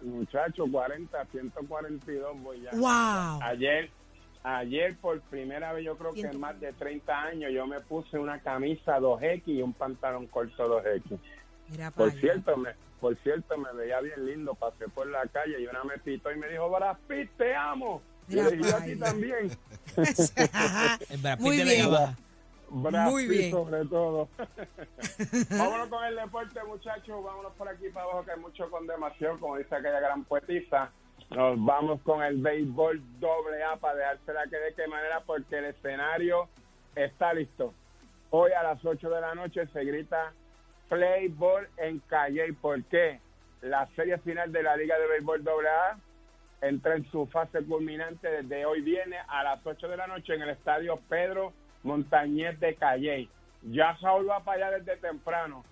Muchacho, 0.00 0.64
40, 0.70 1.24
142 1.26 2.40
voy 2.42 2.60
ya. 2.62 2.70
Wow. 2.72 3.42
Ayer, 3.42 3.90
ayer 4.44 4.96
por 4.98 5.20
primera 5.22 5.72
vez, 5.72 5.84
yo 5.84 5.96
creo 5.98 6.12
que 6.12 6.20
en 6.20 6.38
más 6.38 6.58
de 6.60 6.72
30 6.72 7.20
años, 7.20 7.52
yo 7.52 7.66
me 7.66 7.80
puse 7.80 8.16
una 8.18 8.40
camisa 8.40 8.98
2X 9.00 9.42
y 9.46 9.60
un 9.62 9.72
pantalón 9.72 10.26
corto 10.28 10.82
2X. 10.82 11.18
Mira 11.70 11.90
Por 11.90 12.10
allá. 12.10 12.20
cierto, 12.20 12.56
me, 12.56 12.70
por 13.00 13.16
cierto, 13.22 13.56
me 13.58 13.72
veía 13.72 14.00
bien 14.00 14.26
lindo, 14.26 14.54
pasé 14.54 14.88
por 14.88 15.06
la 15.06 15.26
calle 15.26 15.60
y 15.60 15.66
una 15.66 15.84
me 15.84 15.98
pitó 15.98 16.30
y 16.32 16.36
me 16.36 16.48
dijo, 16.48 16.68
Brad 16.70 16.96
Pitt, 17.06 17.30
te 17.36 17.54
amo. 17.54 18.02
Y 18.28 18.34
Mira 18.36 18.50
yo 18.50 18.76
a 18.76 18.80
ti 18.80 18.96
también. 18.96 19.50
Muy 21.38 21.62
bien. 21.62 21.88
Brad 22.70 23.10
Muy 23.10 23.22
Pitt 23.28 23.38
bien. 23.38 23.50
sobre 23.50 23.84
todo. 23.86 24.28
Vámonos 25.58 25.88
con 25.88 26.04
el 26.04 26.16
deporte, 26.16 26.60
muchachos. 26.64 27.24
Vámonos 27.24 27.52
por 27.54 27.68
aquí 27.68 27.88
para 27.90 28.04
abajo, 28.04 28.24
que 28.24 28.32
hay 28.32 28.40
mucho 28.40 28.70
condemnación, 28.70 29.38
como 29.38 29.56
dice 29.56 29.74
aquella 29.74 30.00
gran 30.00 30.24
poetisa. 30.24 30.90
Nos 31.30 31.62
vamos 31.64 32.00
con 32.02 32.22
el 32.22 32.40
béisbol 32.40 33.02
doble 33.20 33.62
A 33.64 33.76
para 33.76 33.94
dejársela 33.96 34.44
que 34.50 34.56
de 34.56 34.74
qué 34.74 34.86
manera, 34.86 35.22
porque 35.26 35.58
el 35.58 35.64
escenario 35.66 36.48
está 36.94 37.32
listo. 37.34 37.74
Hoy 38.30 38.52
a 38.52 38.62
las 38.62 38.84
8 38.84 39.08
de 39.10 39.20
la 39.20 39.34
noche 39.34 39.66
se 39.72 39.84
grita 39.84 40.32
Play 40.88 41.28
Ball 41.28 41.68
en 41.76 42.00
Calle. 42.00 42.52
¿Por 42.54 42.82
qué? 42.84 43.20
La 43.62 43.86
serie 43.96 44.18
final 44.18 44.52
de 44.52 44.62
la 44.62 44.76
Liga 44.76 44.98
de 44.98 45.08
Béisbol 45.08 45.42
doble 45.42 45.68
A 45.68 45.98
entra 46.60 46.96
en 46.96 47.08
su 47.10 47.26
fase 47.26 47.64
culminante 47.64 48.28
desde 48.28 48.66
hoy 48.66 48.80
viene 48.80 49.16
a 49.28 49.44
las 49.44 49.64
8 49.64 49.88
de 49.88 49.96
la 49.96 50.06
noche 50.06 50.34
en 50.34 50.42
el 50.42 50.50
estadio 50.50 51.00
Pedro 51.08 51.52
Montañez 51.82 52.58
de 52.60 52.74
Calle. 52.74 53.28
Ya 53.62 53.96
Saúl 53.98 54.28
va 54.28 54.40
para 54.40 54.68
allá 54.68 54.78
desde 54.78 54.96
temprano. 55.00 55.64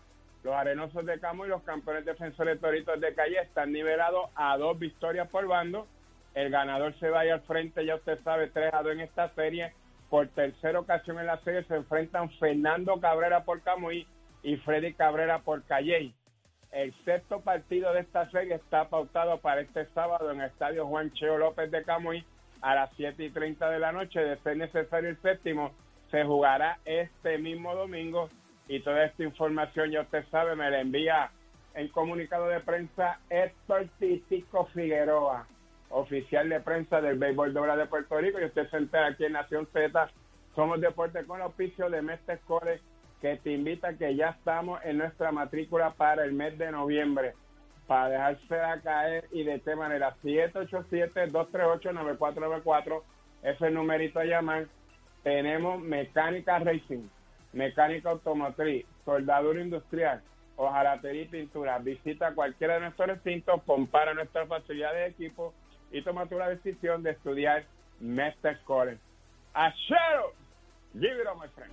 Los 0.42 0.54
arenosos 0.54 1.04
de 1.06 1.18
Camo 1.18 1.44
y 1.44 1.48
los 1.48 1.62
campeones 1.62 2.04
defensores 2.04 2.60
toritos 2.60 3.00
de 3.00 3.14
Calle 3.14 3.40
están 3.40 3.72
nivelados 3.72 4.30
a 4.36 4.56
dos 4.56 4.78
victorias 4.78 5.28
por 5.28 5.46
bando. 5.46 5.86
El 6.34 6.50
ganador 6.50 6.94
se 7.00 7.08
va 7.08 7.20
ahí 7.20 7.30
al 7.30 7.40
frente, 7.42 7.84
ya 7.84 7.96
usted 7.96 8.20
sabe, 8.22 8.48
3 8.48 8.74
a 8.74 8.82
2 8.82 8.92
en 8.92 9.00
esta 9.00 9.34
serie. 9.34 9.72
Por 10.10 10.28
tercera 10.28 10.78
ocasión 10.78 11.18
en 11.18 11.26
la 11.26 11.38
serie 11.38 11.64
se 11.64 11.74
enfrentan 11.74 12.30
Fernando 12.38 13.00
Cabrera 13.00 13.44
por 13.44 13.62
Camuy 13.62 14.06
y 14.46 14.56
Freddy 14.58 14.94
Cabrera 14.94 15.40
por 15.40 15.64
Calle. 15.64 16.14
El 16.70 16.94
sexto 17.04 17.40
partido 17.40 17.92
de 17.92 18.00
esta 18.00 18.30
serie 18.30 18.54
está 18.54 18.88
pautado 18.88 19.40
para 19.40 19.60
este 19.60 19.86
sábado 19.86 20.30
en 20.30 20.40
el 20.40 20.46
estadio 20.46 20.86
Juan 20.86 21.12
Cheo 21.14 21.36
López 21.36 21.68
de 21.72 21.82
Camuy 21.82 22.24
a 22.60 22.76
las 22.76 22.90
7 22.94 23.24
y 23.24 23.30
30 23.30 23.68
de 23.70 23.80
la 23.80 23.90
noche. 23.90 24.20
De 24.20 24.36
ser 24.38 24.56
necesario 24.56 25.10
el 25.10 25.20
séptimo, 25.20 25.72
se 26.12 26.22
jugará 26.22 26.78
este 26.84 27.38
mismo 27.38 27.74
domingo. 27.74 28.30
Y 28.68 28.78
toda 28.80 29.06
esta 29.06 29.24
información, 29.24 29.90
ya 29.90 30.02
usted 30.02 30.24
sabe, 30.30 30.54
me 30.54 30.70
la 30.70 30.80
envía 30.80 31.32
en 31.74 31.88
comunicado 31.88 32.46
de 32.46 32.60
prensa 32.60 33.18
Héctor 33.28 33.88
Titico 33.98 34.66
Figueroa, 34.66 35.48
oficial 35.90 36.48
de 36.48 36.60
prensa 36.60 37.00
del 37.00 37.18
Béisbol 37.18 37.52
de 37.52 37.58
Obra 37.58 37.76
de 37.76 37.86
Puerto 37.86 38.16
Rico. 38.20 38.38
Y 38.38 38.44
usted 38.44 38.70
se 38.70 38.76
entera 38.76 39.08
aquí 39.08 39.24
en 39.24 39.32
Nación 39.32 39.66
Z. 39.72 40.08
Somos 40.54 40.80
Deporte 40.80 41.24
con 41.24 41.42
auspicio 41.42 41.90
de 41.90 42.00
Mestre 42.00 42.38
Core 42.46 42.80
que 43.20 43.36
te 43.36 43.52
invita 43.52 43.96
que 43.96 44.14
ya 44.14 44.30
estamos 44.30 44.80
en 44.84 44.98
nuestra 44.98 45.32
matrícula 45.32 45.94
para 45.94 46.24
el 46.24 46.32
mes 46.32 46.56
de 46.58 46.70
noviembre. 46.70 47.34
Para 47.86 48.08
dejársela 48.08 48.80
caer 48.80 49.26
y 49.30 49.44
de 49.44 49.60
qué 49.60 49.76
manera. 49.76 50.16
787-238-9494 50.22 53.02
es 53.42 53.60
el 53.62 53.74
numerito 53.74 54.18
a 54.18 54.24
llamar. 54.24 54.66
Tenemos 55.22 55.80
mecánica 55.80 56.58
racing, 56.58 57.08
mecánica 57.52 58.10
automotriz, 58.10 58.84
soldadura 59.04 59.60
industrial, 59.60 60.22
hojalatería 60.56 61.22
y 61.22 61.28
pintura. 61.28 61.78
Visita 61.78 62.34
cualquiera 62.34 62.74
de 62.74 62.80
nuestros 62.80 63.08
recintos, 63.08 63.62
compara 63.64 64.14
nuestras 64.14 64.48
facilidades 64.48 65.16
de 65.16 65.24
equipo 65.24 65.54
y 65.90 66.02
toma 66.02 66.26
tu 66.26 66.38
la 66.38 66.48
decisión 66.48 67.02
de 67.02 67.10
estudiar 67.12 67.64
Mestre 68.00 68.58
College. 68.64 69.00
¡Achero! 69.54 70.32
Give 70.94 71.20
it 71.20 71.26
my 71.36 71.48
friend. 71.48 71.72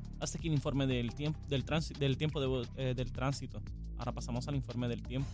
Hasta 0.21 0.37
aquí 0.37 0.47
el 0.47 0.53
informe 0.53 0.85
del 0.85 1.13
tiempo 1.15 1.39
del, 1.49 1.65
del 1.99 2.17
tiempo 2.17 2.63
eh, 2.77 2.93
del 2.95 3.11
tránsito. 3.11 3.61
Ahora 3.97 4.11
pasamos 4.11 4.47
al 4.47 4.55
informe 4.55 4.87
del 4.87 5.01
tiempo. 5.01 5.27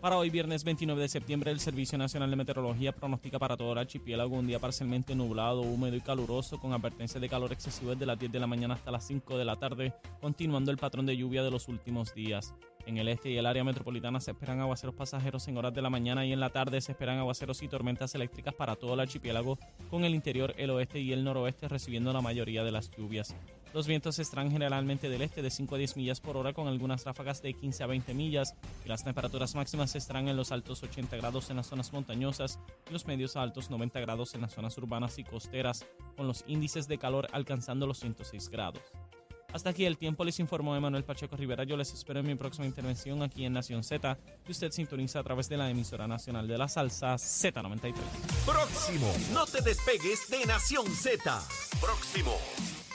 Para 0.00 0.16
hoy, 0.16 0.30
viernes 0.30 0.64
29 0.64 1.02
de 1.02 1.08
septiembre, 1.08 1.50
el 1.50 1.60
Servicio 1.60 1.98
Nacional 1.98 2.30
de 2.30 2.36
Meteorología 2.36 2.92
pronostica 2.92 3.38
para 3.38 3.56
todo 3.56 3.72
el 3.72 3.78
archipiélago 3.78 4.34
un 4.34 4.46
día 4.46 4.58
parcialmente 4.58 5.14
nublado, 5.14 5.60
húmedo 5.60 5.94
y 5.94 6.00
caluroso, 6.00 6.58
con 6.58 6.72
advertencia 6.72 7.20
de 7.20 7.28
calor 7.28 7.52
excesivo 7.52 7.90
desde 7.90 8.06
las 8.06 8.18
10 8.18 8.32
de 8.32 8.40
la 8.40 8.46
mañana 8.46 8.74
hasta 8.74 8.90
las 8.90 9.06
5 9.06 9.36
de 9.36 9.44
la 9.44 9.56
tarde, 9.56 9.92
continuando 10.20 10.70
el 10.70 10.78
patrón 10.78 11.04
de 11.04 11.16
lluvia 11.16 11.42
de 11.42 11.50
los 11.50 11.68
últimos 11.68 12.14
días. 12.14 12.54
En 12.86 12.98
el 12.98 13.08
este 13.08 13.30
y 13.30 13.36
el 13.36 13.46
área 13.46 13.64
metropolitana 13.64 14.20
se 14.20 14.30
esperan 14.30 14.60
aguaceros 14.60 14.94
pasajeros 14.94 15.46
en 15.48 15.56
horas 15.56 15.74
de 15.74 15.82
la 15.82 15.90
mañana 15.90 16.24
y 16.26 16.32
en 16.32 16.40
la 16.40 16.50
tarde 16.50 16.80
se 16.80 16.92
esperan 16.92 17.18
aguaceros 17.18 17.62
y 17.62 17.68
tormentas 17.68 18.14
eléctricas 18.14 18.54
para 18.54 18.76
todo 18.76 18.94
el 18.94 19.00
archipiélago, 19.00 19.58
con 19.90 20.04
el 20.04 20.14
interior, 20.14 20.54
el 20.56 20.70
oeste 20.70 21.00
y 21.00 21.12
el 21.12 21.24
noroeste 21.24 21.68
recibiendo 21.68 22.12
la 22.12 22.20
mayoría 22.20 22.64
de 22.64 22.72
las 22.72 22.90
lluvias. 22.90 23.34
Los 23.72 23.86
vientos 23.86 24.18
estarán 24.18 24.50
generalmente 24.50 25.08
del 25.08 25.22
este 25.22 25.42
de 25.42 25.50
5 25.50 25.76
a 25.76 25.78
10 25.78 25.96
millas 25.96 26.20
por 26.20 26.36
hora 26.36 26.52
con 26.52 26.66
algunas 26.66 27.04
ráfagas 27.04 27.40
de 27.40 27.54
15 27.54 27.84
a 27.84 27.86
20 27.86 28.14
millas 28.14 28.56
y 28.84 28.88
las 28.88 29.04
temperaturas 29.04 29.54
máximas 29.54 29.94
estarán 29.94 30.26
en 30.26 30.36
los 30.36 30.50
altos 30.50 30.82
80 30.82 31.16
grados 31.16 31.50
en 31.50 31.56
las 31.56 31.68
zonas 31.68 31.92
montañosas 31.92 32.58
y 32.88 32.92
los 32.92 33.06
medios 33.06 33.36
a 33.36 33.42
altos 33.42 33.70
90 33.70 34.00
grados 34.00 34.34
en 34.34 34.40
las 34.40 34.54
zonas 34.54 34.76
urbanas 34.76 35.18
y 35.18 35.24
costeras 35.24 35.86
con 36.16 36.26
los 36.26 36.44
índices 36.48 36.88
de 36.88 36.98
calor 36.98 37.28
alcanzando 37.32 37.86
los 37.86 38.00
106 38.00 38.48
grados. 38.48 38.82
Hasta 39.52 39.70
aquí 39.70 39.84
el 39.84 39.98
tiempo, 39.98 40.24
les 40.24 40.38
informó 40.38 40.76
Emanuel 40.76 41.02
Pacheco 41.04 41.36
Rivera. 41.36 41.64
Yo 41.64 41.76
les 41.76 41.92
espero 41.92 42.20
en 42.20 42.26
mi 42.26 42.36
próxima 42.36 42.66
intervención 42.66 43.22
aquí 43.22 43.44
en 43.44 43.52
Nación 43.52 43.82
Z, 43.82 44.16
que 44.44 44.52
usted 44.52 44.70
sintoniza 44.70 45.18
a 45.18 45.24
través 45.24 45.48
de 45.48 45.56
la 45.56 45.68
emisora 45.68 46.06
nacional 46.06 46.46
de 46.46 46.56
la 46.56 46.68
salsa 46.68 47.14
Z93. 47.14 47.94
Próximo. 48.46 49.12
No 49.32 49.46
te 49.46 49.60
despegues 49.60 50.28
de 50.28 50.46
Nación 50.46 50.86
Z. 50.86 51.42
Próximo. 51.80 52.36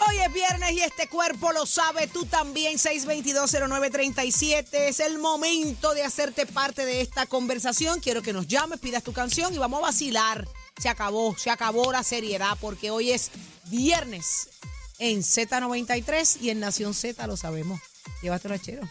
Hoy 0.08 0.18
es 0.18 0.34
viernes 0.34 0.72
y 0.74 0.80
este 0.82 1.10
cuerpo 1.10 1.52
lo 1.52 1.66
sabe, 1.66 2.08
tú 2.08 2.26
también, 2.26 2.78
6220937. 2.78 4.68
Es 4.72 5.00
el 5.00 5.18
momento 5.20 5.94
de 5.94 6.04
hacerte 6.04 6.46
parte 6.46 6.86
de 6.86 7.02
esta 7.02 7.26
conversación. 7.26 8.00
Quiero 8.00 8.22
que 8.22 8.32
nos 8.34 8.48
llames, 8.48 8.80
pidas 8.80 9.04
tu 9.04 9.12
canción 9.14 9.54
y 9.54 9.58
vamos 9.58 9.80
a 9.80 9.84
vacilar. 9.88 10.48
Se 10.78 10.90
acabó, 10.90 11.36
se 11.38 11.50
acabó 11.50 11.92
la 11.92 12.04
seriedad 12.04 12.58
porque 12.60 12.92
hoy 12.92 13.12
es 13.12 13.32
viernes 13.70 14.50
en 15.00 15.20
Z93 15.20 16.42
y 16.42 16.50
en 16.50 16.60
Nación 16.60 16.94
Z 16.94 17.26
lo 17.28 17.38
sabemos. 17.38 17.80
Llévatelo 18.22 18.56
a 18.56 18.60
chero. 18.60 18.88